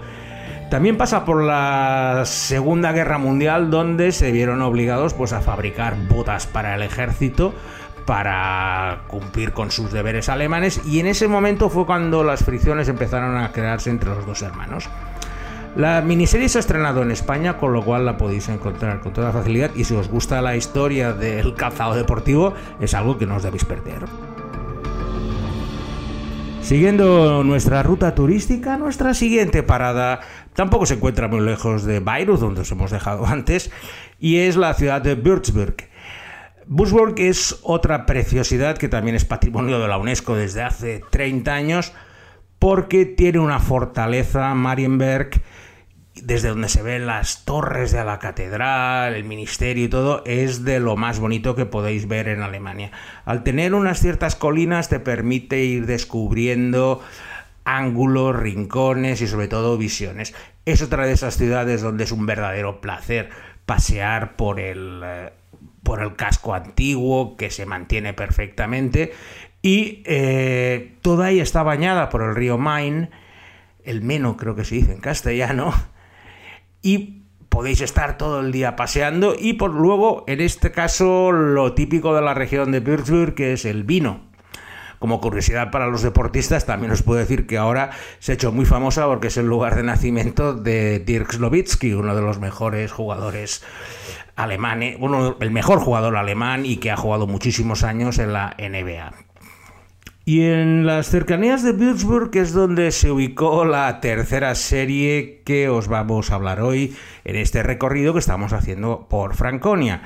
También 0.70 0.96
pasa 0.96 1.24
por 1.24 1.42
la 1.42 2.22
Segunda 2.24 2.92
Guerra 2.92 3.18
Mundial 3.18 3.68
donde 3.68 4.12
se 4.12 4.30
vieron 4.30 4.62
obligados 4.62 5.12
pues 5.12 5.32
a 5.32 5.40
fabricar 5.40 5.96
botas 6.08 6.46
para 6.46 6.76
el 6.76 6.82
ejército 6.82 7.52
para 8.08 9.02
cumplir 9.06 9.52
con 9.52 9.70
sus 9.70 9.92
deberes 9.92 10.30
alemanes 10.30 10.80
y 10.86 10.98
en 10.98 11.06
ese 11.06 11.28
momento 11.28 11.68
fue 11.68 11.84
cuando 11.84 12.24
las 12.24 12.42
fricciones 12.42 12.88
empezaron 12.88 13.36
a 13.36 13.52
crearse 13.52 13.90
entre 13.90 14.08
los 14.08 14.24
dos 14.24 14.40
hermanos. 14.40 14.88
La 15.76 16.00
miniserie 16.00 16.48
se 16.48 16.56
ha 16.56 16.60
estrenado 16.60 17.02
en 17.02 17.10
España, 17.10 17.58
con 17.58 17.74
lo 17.74 17.84
cual 17.84 18.06
la 18.06 18.16
podéis 18.16 18.48
encontrar 18.48 19.00
con 19.00 19.12
toda 19.12 19.30
facilidad 19.30 19.72
y 19.74 19.84
si 19.84 19.94
os 19.94 20.08
gusta 20.08 20.40
la 20.40 20.56
historia 20.56 21.12
del 21.12 21.54
calzado 21.54 21.96
deportivo 21.96 22.54
es 22.80 22.94
algo 22.94 23.18
que 23.18 23.26
no 23.26 23.36
os 23.36 23.42
debéis 23.42 23.66
perder. 23.66 24.06
Siguiendo 26.62 27.44
nuestra 27.44 27.82
ruta 27.82 28.14
turística, 28.14 28.78
nuestra 28.78 29.12
siguiente 29.12 29.62
parada 29.62 30.20
tampoco 30.54 30.86
se 30.86 30.94
encuentra 30.94 31.28
muy 31.28 31.42
lejos 31.42 31.84
de 31.84 32.00
Bayreuth, 32.00 32.40
donde 32.40 32.62
os 32.62 32.72
hemos 32.72 32.90
dejado 32.90 33.26
antes, 33.28 33.70
y 34.18 34.38
es 34.38 34.56
la 34.56 34.72
ciudad 34.72 35.02
de 35.02 35.14
Würzburg. 35.14 35.87
Würzburg 36.70 37.14
es 37.18 37.60
otra 37.62 38.04
preciosidad 38.04 38.76
que 38.76 38.88
también 38.88 39.16
es 39.16 39.24
patrimonio 39.24 39.78
de 39.78 39.88
la 39.88 39.96
UNESCO 39.96 40.36
desde 40.36 40.62
hace 40.62 41.02
30 41.08 41.54
años, 41.54 41.92
porque 42.58 43.06
tiene 43.06 43.38
una 43.38 43.58
fortaleza, 43.58 44.52
Marienberg, 44.52 45.30
desde 46.14 46.48
donde 46.48 46.68
se 46.68 46.82
ven 46.82 47.06
las 47.06 47.46
torres 47.46 47.92
de 47.92 48.04
la 48.04 48.18
catedral, 48.18 49.14
el 49.14 49.24
ministerio 49.24 49.84
y 49.84 49.88
todo, 49.88 50.22
es 50.26 50.64
de 50.64 50.78
lo 50.78 50.96
más 50.96 51.20
bonito 51.20 51.54
que 51.54 51.64
podéis 51.64 52.06
ver 52.06 52.28
en 52.28 52.42
Alemania. 52.42 52.90
Al 53.24 53.44
tener 53.44 53.72
unas 53.72 54.00
ciertas 54.00 54.36
colinas 54.36 54.90
te 54.90 55.00
permite 55.00 55.64
ir 55.64 55.86
descubriendo 55.86 57.00
ángulos, 57.64 58.36
rincones 58.36 59.22
y 59.22 59.26
sobre 59.26 59.48
todo 59.48 59.78
visiones. 59.78 60.34
Es 60.66 60.82
otra 60.82 61.06
de 61.06 61.12
esas 61.12 61.38
ciudades 61.38 61.80
donde 61.80 62.04
es 62.04 62.12
un 62.12 62.26
verdadero 62.26 62.82
placer 62.82 63.30
pasear 63.64 64.36
por 64.36 64.60
el, 64.60 65.02
eh, 65.04 65.32
por 65.82 66.02
el 66.02 66.16
casco 66.16 66.54
antiguo 66.54 67.36
que 67.36 67.50
se 67.50 67.66
mantiene 67.66 68.12
perfectamente 68.12 69.12
y 69.62 70.02
eh, 70.06 70.96
toda 71.02 71.30
ella 71.30 71.42
está 71.42 71.62
bañada 71.62 72.10
por 72.10 72.22
el 72.22 72.34
río 72.34 72.58
Main, 72.58 73.10
el 73.84 74.02
Meno 74.02 74.36
creo 74.36 74.54
que 74.54 74.64
se 74.64 74.76
dice 74.76 74.92
en 74.92 75.00
castellano, 75.00 75.74
y 76.82 77.22
podéis 77.48 77.80
estar 77.80 78.18
todo 78.18 78.40
el 78.40 78.52
día 78.52 78.76
paseando 78.76 79.34
y 79.38 79.54
por 79.54 79.74
luego, 79.74 80.24
en 80.28 80.40
este 80.40 80.70
caso, 80.70 81.32
lo 81.32 81.74
típico 81.74 82.14
de 82.14 82.22
la 82.22 82.34
región 82.34 82.70
de 82.70 82.80
Würzburg, 82.80 83.34
que 83.34 83.52
es 83.52 83.64
el 83.64 83.84
vino. 83.84 84.27
Como 84.98 85.20
curiosidad 85.20 85.70
para 85.70 85.86
los 85.86 86.02
deportistas, 86.02 86.66
también 86.66 86.92
os 86.92 87.02
puedo 87.02 87.20
decir 87.20 87.46
que 87.46 87.56
ahora 87.56 87.90
se 88.18 88.32
ha 88.32 88.34
hecho 88.34 88.52
muy 88.52 88.66
famosa 88.66 89.06
porque 89.06 89.28
es 89.28 89.36
el 89.36 89.46
lugar 89.46 89.76
de 89.76 89.84
nacimiento 89.84 90.54
de 90.54 90.98
Dirk 90.98 91.32
Slowitzki, 91.32 91.94
uno 91.94 92.16
de 92.16 92.22
los 92.22 92.40
mejores 92.40 92.90
jugadores 92.90 93.62
alemanes, 94.34 94.96
uno, 95.00 95.36
el 95.40 95.50
mejor 95.50 95.80
jugador 95.80 96.16
alemán 96.16 96.66
y 96.66 96.78
que 96.78 96.90
ha 96.90 96.96
jugado 96.96 97.26
muchísimos 97.26 97.84
años 97.84 98.18
en 98.18 98.32
la 98.32 98.56
NBA. 98.58 99.12
Y 100.28 100.42
en 100.42 100.84
las 100.84 101.08
cercanías 101.08 101.62
de 101.62 101.72
Würzburg 101.72 102.30
es 102.34 102.52
donde 102.52 102.90
se 102.90 103.10
ubicó 103.10 103.64
la 103.64 104.00
tercera 104.00 104.54
serie 104.54 105.40
que 105.44 105.70
os 105.70 105.88
vamos 105.88 106.30
a 106.30 106.34
hablar 106.34 106.60
hoy 106.60 106.94
en 107.24 107.36
este 107.36 107.62
recorrido 107.62 108.12
que 108.12 108.18
estamos 108.18 108.52
haciendo 108.52 109.06
por 109.08 109.34
Franconia. 109.34 110.02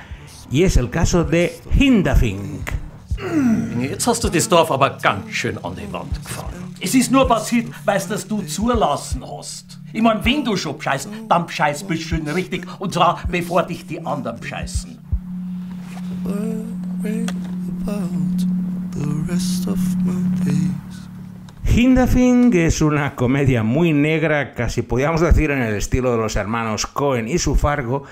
Y 0.49 0.63
es 0.63 0.77
el 0.77 0.89
caso 0.89 1.25
de 1.25 1.53
Hindafing. 1.77 2.63
Jetzt 3.79 4.07
hast 4.07 4.23
du 4.23 4.29
das 4.29 4.49
Dorf 4.49 4.71
aber 4.71 4.91
ganz 5.01 5.31
schön 5.31 5.57
an 5.63 5.75
die 5.75 5.91
Wand 5.91 6.13
gefahren. 6.25 6.53
Es 6.79 6.93
ist 6.95 7.11
nur 7.11 7.27
passiert, 7.27 7.67
weil 7.85 7.99
dass 7.99 8.27
du 8.27 8.41
zulassen 8.41 9.23
hast. 9.25 9.79
Ich 9.93 10.01
mein, 10.01 10.25
wenn 10.25 10.43
du 10.43 10.55
schon 10.55 10.77
bescheißt, 10.77 11.07
dann 11.29 11.45
bescheißt 11.45 11.87
bist 11.87 12.03
schön 12.03 12.27
richtig. 12.27 12.65
Und 12.79 12.93
zwar, 12.93 13.21
bevor 13.29 13.63
dich 13.63 13.85
die 13.85 14.03
anderen 14.05 14.39
bescheißen. 14.39 14.97
Hindafing 21.65 22.53
es 22.53 22.81
una 22.81 23.15
comedia 23.15 23.63
muy 23.63 23.93
negra, 23.93 24.53
casi 24.53 24.81
podríamos 24.81 25.21
decir 25.21 25.49
en 25.49 25.61
el 25.61 25.73
estilo 25.75 26.11
de 26.11 26.17
los 26.17 26.35
hermanos 26.35 26.85
Cohen 26.85 27.27
y 27.27 27.37
su 27.39 27.55
Fargo, 27.55 28.03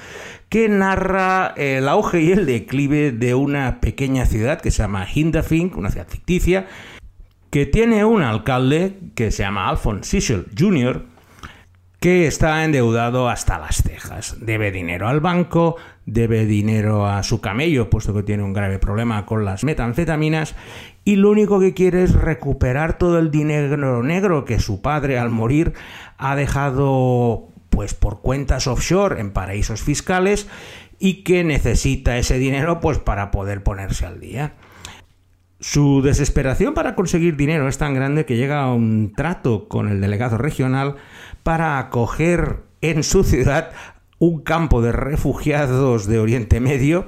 que 0.50 0.68
narra 0.68 1.54
el 1.58 1.88
auge 1.88 2.22
y 2.22 2.32
el 2.32 2.46
declive 2.46 3.12
de 3.12 3.36
una 3.36 3.80
pequeña 3.80 4.26
ciudad 4.26 4.62
que 4.62 4.72
se 4.72 4.82
llama 4.82 5.06
Hindafing, 5.06 5.74
una 5.76 5.92
ciudad 5.92 6.08
ficticia, 6.08 6.68
que 7.52 7.66
tiene 7.66 8.06
un 8.06 8.24
alcalde 8.24 8.98
que 9.16 9.30
se 9.32 9.44
llama 9.44 9.70
Alphonse 9.70 10.10
Sichel 10.10 10.48
Jr., 10.58 11.11
que 12.02 12.26
está 12.26 12.66
endeudado 12.66 13.30
hasta 13.30 13.60
las 13.60 13.84
cejas. 13.84 14.38
Debe 14.42 14.72
dinero 14.72 15.08
al 15.08 15.20
banco, 15.20 15.76
debe 16.08 16.48
dinero 16.48 17.06
a 17.06 17.22
su 17.22 17.42
camello, 17.42 17.92
puesto 17.92 18.12
que 18.12 18.24
tiene 18.24 18.42
un 18.42 18.54
grave 18.54 18.80
problema 18.80 19.28
con 19.28 19.46
las 19.46 19.64
metanfetaminas, 19.64 20.56
y 21.06 21.18
lo 21.18 21.30
único 21.30 21.60
que 21.60 21.76
quiere 21.76 22.02
es 22.02 22.14
recuperar 22.14 22.98
todo 22.98 23.20
el 23.20 23.30
dinero 23.30 24.02
negro 24.02 24.46
que 24.46 24.60
su 24.60 24.82
padre 24.82 25.20
al 25.20 25.30
morir 25.30 25.74
ha 26.18 26.36
dejado 26.36 27.50
pues 27.70 27.94
por 27.94 28.22
cuentas 28.22 28.66
offshore 28.66 29.22
en 29.22 29.30
paraísos 29.30 29.84
fiscales 29.84 30.48
y 30.98 31.24
que 31.24 31.44
necesita 31.44 32.18
ese 32.18 32.40
dinero 32.40 32.80
pues 32.80 32.98
para 32.98 33.30
poder 33.30 33.62
ponerse 33.62 34.08
al 34.08 34.20
día. 34.20 34.56
Su 35.60 36.02
desesperación 36.02 36.74
para 36.74 36.96
conseguir 36.96 37.38
dinero 37.38 37.68
es 37.68 37.78
tan 37.78 37.94
grande 37.94 38.26
que 38.26 38.38
llega 38.38 38.64
a 38.64 38.74
un 38.74 39.14
trato 39.16 39.68
con 39.68 39.90
el 39.90 40.02
delegado 40.02 40.40
regional 40.40 40.96
para 41.44 41.80
acoger 41.80 42.64
en 42.82 43.04
su 43.04 43.24
ciudad 43.24 43.72
un 44.20 44.42
campo 44.42 44.82
de 44.82 44.92
refugiados 44.92 46.08
de 46.08 46.20
Oriente 46.20 46.60
Medio 46.60 47.08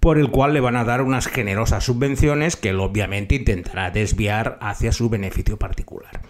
por 0.00 0.18
el 0.18 0.30
cual 0.30 0.52
le 0.52 0.60
van 0.60 0.76
a 0.76 0.84
dar 0.84 1.02
unas 1.02 1.26
generosas 1.26 1.84
subvenciones 1.84 2.56
que 2.56 2.68
él 2.68 2.80
obviamente 2.80 3.34
intentará 3.34 3.90
desviar 3.90 4.58
hacia 4.60 4.92
su 4.92 5.08
beneficio 5.08 5.58
particular. 5.58 6.20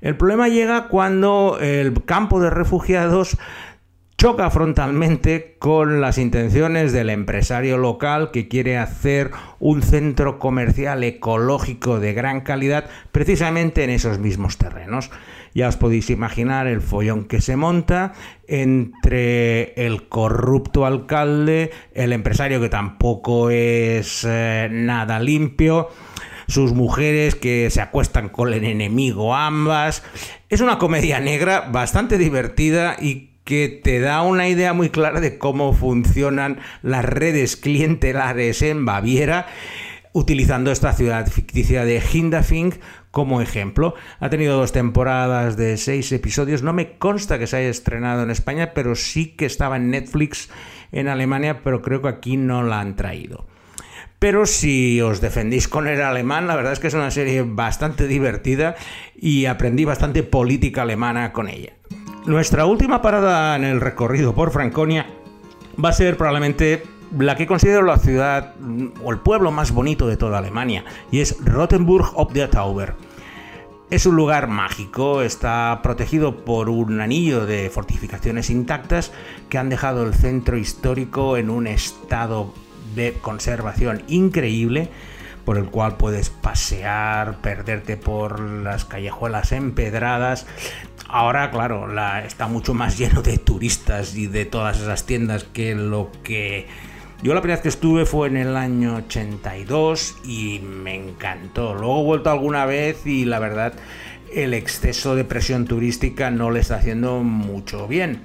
El 0.00 0.16
problema 0.16 0.48
llega 0.48 0.88
cuando 0.88 1.58
el 1.60 2.04
campo 2.04 2.40
de 2.40 2.48
refugiados 2.48 3.36
choca 4.16 4.50
frontalmente 4.50 5.56
con 5.58 6.00
las 6.02 6.18
intenciones 6.18 6.92
del 6.92 7.08
empresario 7.08 7.78
local 7.78 8.30
que 8.30 8.48
quiere 8.48 8.76
hacer 8.76 9.30
un 9.58 9.82
centro 9.82 10.38
comercial 10.38 11.02
ecológico 11.04 12.00
de 12.00 12.12
gran 12.12 12.42
calidad 12.42 12.90
precisamente 13.12 13.82
en 13.82 13.88
esos 13.88 14.18
mismos 14.18 14.58
terrenos. 14.58 15.10
Ya 15.54 15.68
os 15.68 15.76
podéis 15.76 16.10
imaginar 16.10 16.66
el 16.66 16.80
follón 16.80 17.24
que 17.24 17.40
se 17.40 17.56
monta 17.56 18.12
entre 18.46 19.74
el 19.74 20.08
corrupto 20.08 20.86
alcalde, 20.86 21.70
el 21.92 22.12
empresario 22.12 22.60
que 22.60 22.68
tampoco 22.68 23.50
es 23.50 24.24
eh, 24.28 24.68
nada 24.70 25.18
limpio, 25.18 25.88
sus 26.46 26.72
mujeres 26.72 27.34
que 27.34 27.70
se 27.70 27.80
acuestan 27.80 28.28
con 28.28 28.52
el 28.52 28.64
enemigo 28.64 29.34
ambas. 29.34 30.02
Es 30.48 30.60
una 30.60 30.78
comedia 30.78 31.20
negra 31.20 31.68
bastante 31.70 32.18
divertida 32.18 32.96
y 33.00 33.30
que 33.44 33.80
te 33.82 33.98
da 33.98 34.22
una 34.22 34.48
idea 34.48 34.72
muy 34.72 34.90
clara 34.90 35.20
de 35.20 35.38
cómo 35.38 35.72
funcionan 35.72 36.58
las 36.82 37.04
redes 37.04 37.56
clientelares 37.56 38.62
en 38.62 38.84
Baviera 38.84 39.46
utilizando 40.12 40.72
esta 40.72 40.92
ciudad 40.92 41.26
ficticia 41.28 41.84
de 41.84 42.00
Hindafing 42.00 42.74
como 43.10 43.40
ejemplo. 43.40 43.94
Ha 44.18 44.30
tenido 44.30 44.56
dos 44.56 44.72
temporadas 44.72 45.56
de 45.56 45.76
seis 45.76 46.10
episodios. 46.12 46.62
No 46.62 46.72
me 46.72 46.98
consta 46.98 47.38
que 47.38 47.46
se 47.46 47.56
haya 47.56 47.68
estrenado 47.68 48.22
en 48.22 48.30
España, 48.30 48.72
pero 48.74 48.94
sí 48.94 49.34
que 49.36 49.46
estaba 49.46 49.76
en 49.76 49.90
Netflix 49.90 50.50
en 50.92 51.08
Alemania, 51.08 51.62
pero 51.62 51.82
creo 51.82 52.02
que 52.02 52.08
aquí 52.08 52.36
no 52.36 52.62
la 52.62 52.80
han 52.80 52.96
traído. 52.96 53.46
Pero 54.18 54.44
si 54.44 55.00
os 55.00 55.20
defendéis 55.20 55.66
con 55.66 55.88
el 55.88 56.02
alemán, 56.02 56.46
la 56.46 56.54
verdad 56.54 56.74
es 56.74 56.78
que 56.78 56.88
es 56.88 56.94
una 56.94 57.10
serie 57.10 57.42
bastante 57.42 58.06
divertida 58.06 58.76
y 59.16 59.46
aprendí 59.46 59.86
bastante 59.86 60.22
política 60.22 60.82
alemana 60.82 61.32
con 61.32 61.48
ella. 61.48 61.72
Nuestra 62.26 62.66
última 62.66 63.00
parada 63.00 63.56
en 63.56 63.64
el 63.64 63.80
recorrido 63.80 64.34
por 64.34 64.50
Franconia 64.50 65.06
va 65.82 65.88
a 65.88 65.94
ser 65.94 66.18
probablemente 66.18 66.82
la 67.18 67.36
que 67.36 67.46
considero 67.46 67.82
la 67.82 67.98
ciudad 67.98 68.54
mm, 68.58 68.88
o 69.04 69.10
el 69.12 69.18
pueblo 69.18 69.50
más 69.50 69.72
bonito 69.72 70.06
de 70.06 70.16
toda 70.16 70.38
Alemania, 70.38 70.84
y 71.10 71.20
es 71.20 71.36
Rothenburg 71.44 72.12
ob 72.14 72.32
der 72.32 72.50
Tauber. 72.50 72.94
Es 73.90 74.06
un 74.06 74.14
lugar 74.14 74.46
mágico, 74.46 75.20
está 75.20 75.80
protegido 75.82 76.44
por 76.44 76.68
un 76.68 77.00
anillo 77.00 77.44
de 77.44 77.70
fortificaciones 77.70 78.48
intactas 78.48 79.10
que 79.48 79.58
han 79.58 79.68
dejado 79.68 80.04
el 80.04 80.14
centro 80.14 80.56
histórico 80.56 81.36
en 81.36 81.50
un 81.50 81.66
estado 81.66 82.54
de 82.94 83.14
conservación 83.20 84.02
increíble 84.06 84.88
por 85.44 85.58
el 85.58 85.64
cual 85.64 85.96
puedes 85.96 86.30
pasear, 86.30 87.38
perderte 87.38 87.96
por 87.96 88.38
las 88.38 88.84
callejuelas 88.84 89.50
empedradas, 89.50 90.46
Ahora, 91.12 91.50
claro, 91.50 91.88
la, 91.88 92.24
está 92.24 92.46
mucho 92.46 92.72
más 92.72 92.96
lleno 92.98 93.22
de 93.22 93.36
turistas 93.38 94.14
y 94.14 94.28
de 94.28 94.44
todas 94.44 94.80
esas 94.80 95.04
tiendas 95.06 95.44
que 95.44 95.74
lo 95.74 96.10
que... 96.22 96.68
Yo 97.22 97.34
la 97.34 97.42
primera 97.42 97.56
vez 97.56 97.62
que 97.62 97.68
estuve 97.68 98.06
fue 98.06 98.28
en 98.28 98.38
el 98.38 98.56
año 98.56 98.96
82 98.96 100.20
y 100.24 100.60
me 100.60 100.94
encantó. 100.94 101.74
Luego 101.74 102.00
he 102.00 102.04
vuelto 102.04 102.30
alguna 102.30 102.64
vez 102.64 103.04
y 103.04 103.26
la 103.26 103.38
verdad 103.38 103.74
el 104.32 104.54
exceso 104.54 105.14
de 105.14 105.24
presión 105.24 105.66
turística 105.66 106.30
no 106.30 106.50
le 106.50 106.60
está 106.60 106.76
haciendo 106.76 107.22
mucho 107.22 107.86
bien. 107.86 108.22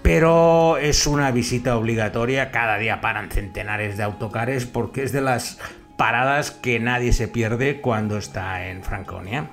Pero 0.00 0.78
es 0.78 1.06
una 1.06 1.30
visita 1.32 1.76
obligatoria, 1.76 2.50
cada 2.50 2.78
día 2.78 3.02
paran 3.02 3.30
centenares 3.30 3.98
de 3.98 4.04
autocares 4.04 4.64
porque 4.64 5.02
es 5.02 5.12
de 5.12 5.20
las 5.20 5.58
paradas 5.98 6.50
que 6.50 6.80
nadie 6.80 7.12
se 7.12 7.28
pierde 7.28 7.82
cuando 7.82 8.16
está 8.16 8.68
en 8.68 8.84
Franconia. 8.84 9.50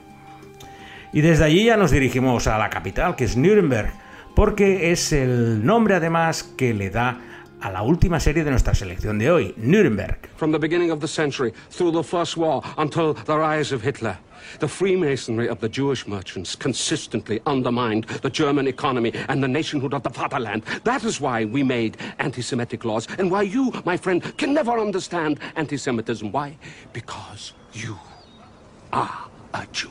Y 1.12 1.20
desde 1.20 1.44
allí 1.44 1.66
ya 1.66 1.76
nos 1.76 1.92
dirigimos 1.92 2.48
a 2.48 2.58
la 2.58 2.70
capital, 2.70 3.18
que 3.18 3.26
es 3.26 3.36
Nuremberg, 3.36 3.92
porque 4.34 4.94
es 4.94 5.12
el 5.12 5.66
nombre 5.66 5.96
además 5.96 6.44
que 6.44 6.74
le 6.74 6.90
da 6.90 7.20
a 7.66 7.72
la 7.72 7.82
última 7.82 8.20
serie 8.20 8.44
de 8.44 8.52
nuestra 8.52 8.76
selección 8.76 9.18
de 9.18 9.32
hoy, 9.32 9.54
Nuremberg. 9.58 10.30
From 10.38 10.52
the 10.52 10.60
beginning 10.60 10.92
of 10.92 11.00
the 11.00 11.08
century, 11.08 11.52
through 11.72 11.92
the 11.92 12.04
First 12.04 12.38
War, 12.38 12.62
until 12.78 13.16
the 13.16 13.36
rise 13.36 13.74
of 13.74 13.82
Hitler, 13.82 14.20
the 14.60 14.68
Freemasonry 14.68 15.50
of 15.50 15.60
the 15.62 15.68
Jewish 15.68 16.06
merchants 16.06 16.56
consistently 16.56 17.42
undermined 17.48 18.06
the 18.22 18.30
German 18.30 18.68
economy 18.68 19.12
and 19.30 19.42
the 19.42 19.48
nationhood 19.48 19.96
of 19.96 20.04
the 20.04 20.12
fatherland. 20.12 20.62
That 20.84 21.04
is 21.04 21.20
why 21.20 21.46
we 21.46 21.64
made 21.64 21.98
anti 22.20 22.44
Semitic 22.44 22.86
laws, 22.86 23.08
and 23.18 23.32
why 23.32 23.42
you, 23.42 23.72
my 23.84 23.98
friend, 23.98 24.22
can 24.38 24.54
never 24.54 24.78
understand 24.80 25.40
anti 25.56 25.78
Semitism. 25.78 26.32
Why? 26.32 26.60
Because 26.94 27.54
you 27.74 27.98
are 28.94 29.28
a 29.56 29.66
Jew. 29.72 29.90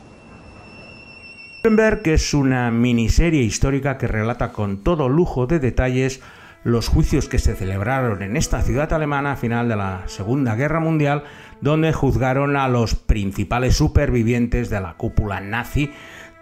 Nuremberg 1.64 2.06
es 2.06 2.34
una 2.34 2.70
miniserie 2.70 3.42
histórica 3.42 3.98
que 3.98 4.06
relata 4.06 4.52
con 4.52 4.84
todo 4.84 5.08
lujo 5.08 5.48
de 5.48 5.58
detalles 5.58 6.20
los 6.64 6.88
juicios 6.88 7.28
que 7.28 7.38
se 7.38 7.54
celebraron 7.54 8.22
en 8.22 8.36
esta 8.36 8.62
ciudad 8.62 8.92
alemana 8.92 9.32
a 9.32 9.36
final 9.36 9.68
de 9.68 9.76
la 9.76 10.02
Segunda 10.06 10.56
Guerra 10.56 10.80
Mundial, 10.80 11.24
donde 11.60 11.92
juzgaron 11.92 12.56
a 12.56 12.68
los 12.68 12.94
principales 12.94 13.76
supervivientes 13.76 14.70
de 14.70 14.80
la 14.80 14.94
cúpula 14.94 15.40
nazi 15.40 15.90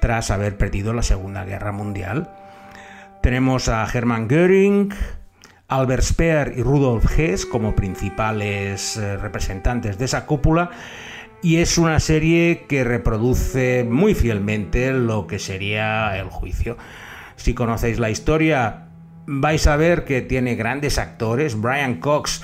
tras 0.00 0.30
haber 0.30 0.56
perdido 0.56 0.92
la 0.92 1.02
Segunda 1.02 1.44
Guerra 1.44 1.72
Mundial. 1.72 2.30
Tenemos 3.20 3.68
a 3.68 3.86
Hermann 3.92 4.28
Göring, 4.28 4.94
Albert 5.68 6.02
Speer 6.02 6.54
y 6.56 6.62
Rudolf 6.62 7.18
Hess 7.18 7.44
como 7.44 7.74
principales 7.74 8.96
eh, 8.96 9.16
representantes 9.16 9.98
de 9.98 10.04
esa 10.04 10.26
cúpula 10.26 10.70
y 11.42 11.56
es 11.56 11.78
una 11.78 11.98
serie 11.98 12.66
que 12.68 12.84
reproduce 12.84 13.84
muy 13.88 14.14
fielmente 14.14 14.92
lo 14.92 15.26
que 15.26 15.40
sería 15.40 16.16
el 16.16 16.28
juicio. 16.28 16.76
Si 17.34 17.54
conocéis 17.54 17.98
la 17.98 18.10
historia, 18.10 18.91
vais 19.26 19.66
a 19.66 19.76
ver 19.76 20.04
que 20.04 20.22
tiene 20.22 20.54
grandes 20.54 20.98
actores. 20.98 21.60
Brian 21.60 21.96
Cox, 21.96 22.42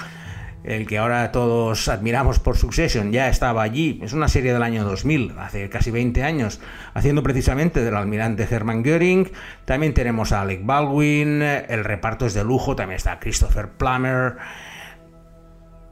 el 0.65 0.87
que 0.87 0.99
ahora 0.99 1.33
todos 1.33 1.89
admiramos 1.89 2.39
por 2.39 2.57
Succession, 2.57 3.13
ya 3.13 3.29
estaba 3.29 3.63
allí. 3.63 4.01
Es 4.03 4.13
una 4.13 4.29
serie 4.29 4.53
del 4.53 4.63
año 4.63 4.85
2000, 4.85 5.35
hace 5.39 5.69
casi 5.69 5.91
20 5.91 6.23
años, 6.23 6.61
haciendo 6.95 7.23
precisamente 7.23 7.83
del 7.83 7.97
almirante 7.97 8.47
Hermann 8.49 8.83
Göring. 8.83 9.31
También 9.65 9.95
tenemos 9.95 10.33
a 10.33 10.43
Alec 10.43 10.65
Baldwin, 10.65 11.43
el 11.43 11.85
reparto 11.85 12.27
es 12.27 12.35
de 12.35 12.45
lujo, 12.45 12.77
también 12.77 12.97
está 12.97 13.19
Christopher 13.19 13.71
Plummer. 13.71 14.37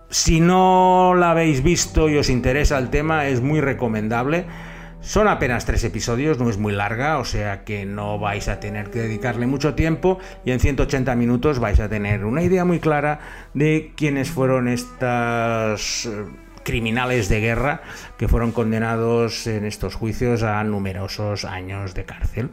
Si 0.08 0.40
no 0.40 1.14
la 1.16 1.32
habéis 1.32 1.62
visto 1.62 2.08
y 2.08 2.16
os 2.16 2.30
interesa 2.30 2.78
el 2.78 2.90
tema, 2.90 3.26
es 3.26 3.40
muy 3.40 3.60
recomendable. 3.60 4.46
Son 5.06 5.28
apenas 5.28 5.64
tres 5.64 5.84
episodios, 5.84 6.40
no 6.40 6.50
es 6.50 6.58
muy 6.58 6.72
larga, 6.72 7.18
o 7.18 7.24
sea 7.24 7.62
que 7.62 7.86
no 7.86 8.18
vais 8.18 8.48
a 8.48 8.58
tener 8.58 8.90
que 8.90 8.98
dedicarle 8.98 9.46
mucho 9.46 9.76
tiempo 9.76 10.18
y 10.44 10.50
en 10.50 10.58
180 10.58 11.14
minutos 11.14 11.60
vais 11.60 11.78
a 11.78 11.88
tener 11.88 12.24
una 12.24 12.42
idea 12.42 12.64
muy 12.64 12.80
clara 12.80 13.20
de 13.54 13.92
quiénes 13.94 14.32
fueron 14.32 14.66
estas 14.66 16.06
eh, 16.06 16.24
criminales 16.64 17.28
de 17.28 17.40
guerra 17.40 17.82
que 18.18 18.26
fueron 18.26 18.50
condenados 18.50 19.46
en 19.46 19.64
estos 19.64 19.94
juicios 19.94 20.42
a 20.42 20.64
numerosos 20.64 21.44
años 21.44 21.94
de 21.94 22.04
cárcel. 22.04 22.50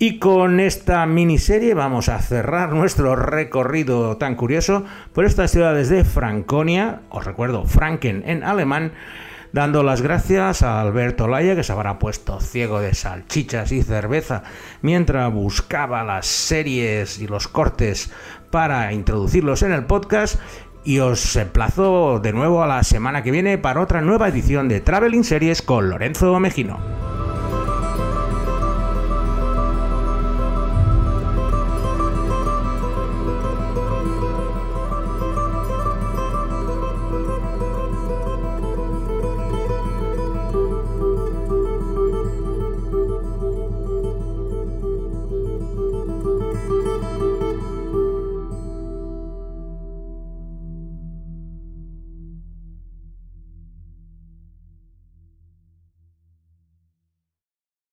Y 0.00 0.18
con 0.18 0.58
esta 0.58 1.06
miniserie 1.06 1.72
vamos 1.74 2.08
a 2.08 2.18
cerrar 2.18 2.72
nuestro 2.72 3.14
recorrido 3.14 4.16
tan 4.16 4.34
curioso 4.34 4.84
por 5.12 5.24
estas 5.24 5.52
ciudades 5.52 5.88
de 5.88 6.04
Franconia, 6.04 7.02
os 7.10 7.24
recuerdo, 7.24 7.64
Franken 7.64 8.24
en 8.26 8.42
alemán, 8.42 8.90
dando 9.52 9.82
las 9.82 10.02
gracias 10.02 10.62
a 10.62 10.80
Alberto 10.80 11.28
Laya, 11.28 11.56
que 11.56 11.62
se 11.62 11.72
habrá 11.72 11.98
puesto 11.98 12.40
ciego 12.40 12.80
de 12.80 12.94
salchichas 12.94 13.72
y 13.72 13.82
cerveza 13.82 14.42
mientras 14.82 15.32
buscaba 15.32 16.04
las 16.04 16.26
series 16.26 17.18
y 17.18 17.26
los 17.26 17.48
cortes 17.48 18.10
para 18.50 18.92
introducirlos 18.92 19.62
en 19.62 19.72
el 19.72 19.84
podcast. 19.84 20.40
Y 20.84 21.00
os 21.00 21.36
emplazo 21.36 22.20
de 22.20 22.32
nuevo 22.32 22.62
a 22.62 22.66
la 22.66 22.82
semana 22.82 23.22
que 23.22 23.30
viene 23.30 23.58
para 23.58 23.80
otra 23.80 24.00
nueva 24.00 24.28
edición 24.28 24.68
de 24.68 24.80
Traveling 24.80 25.24
Series 25.24 25.60
con 25.60 25.90
Lorenzo 25.90 26.38
Mejino. 26.40 27.07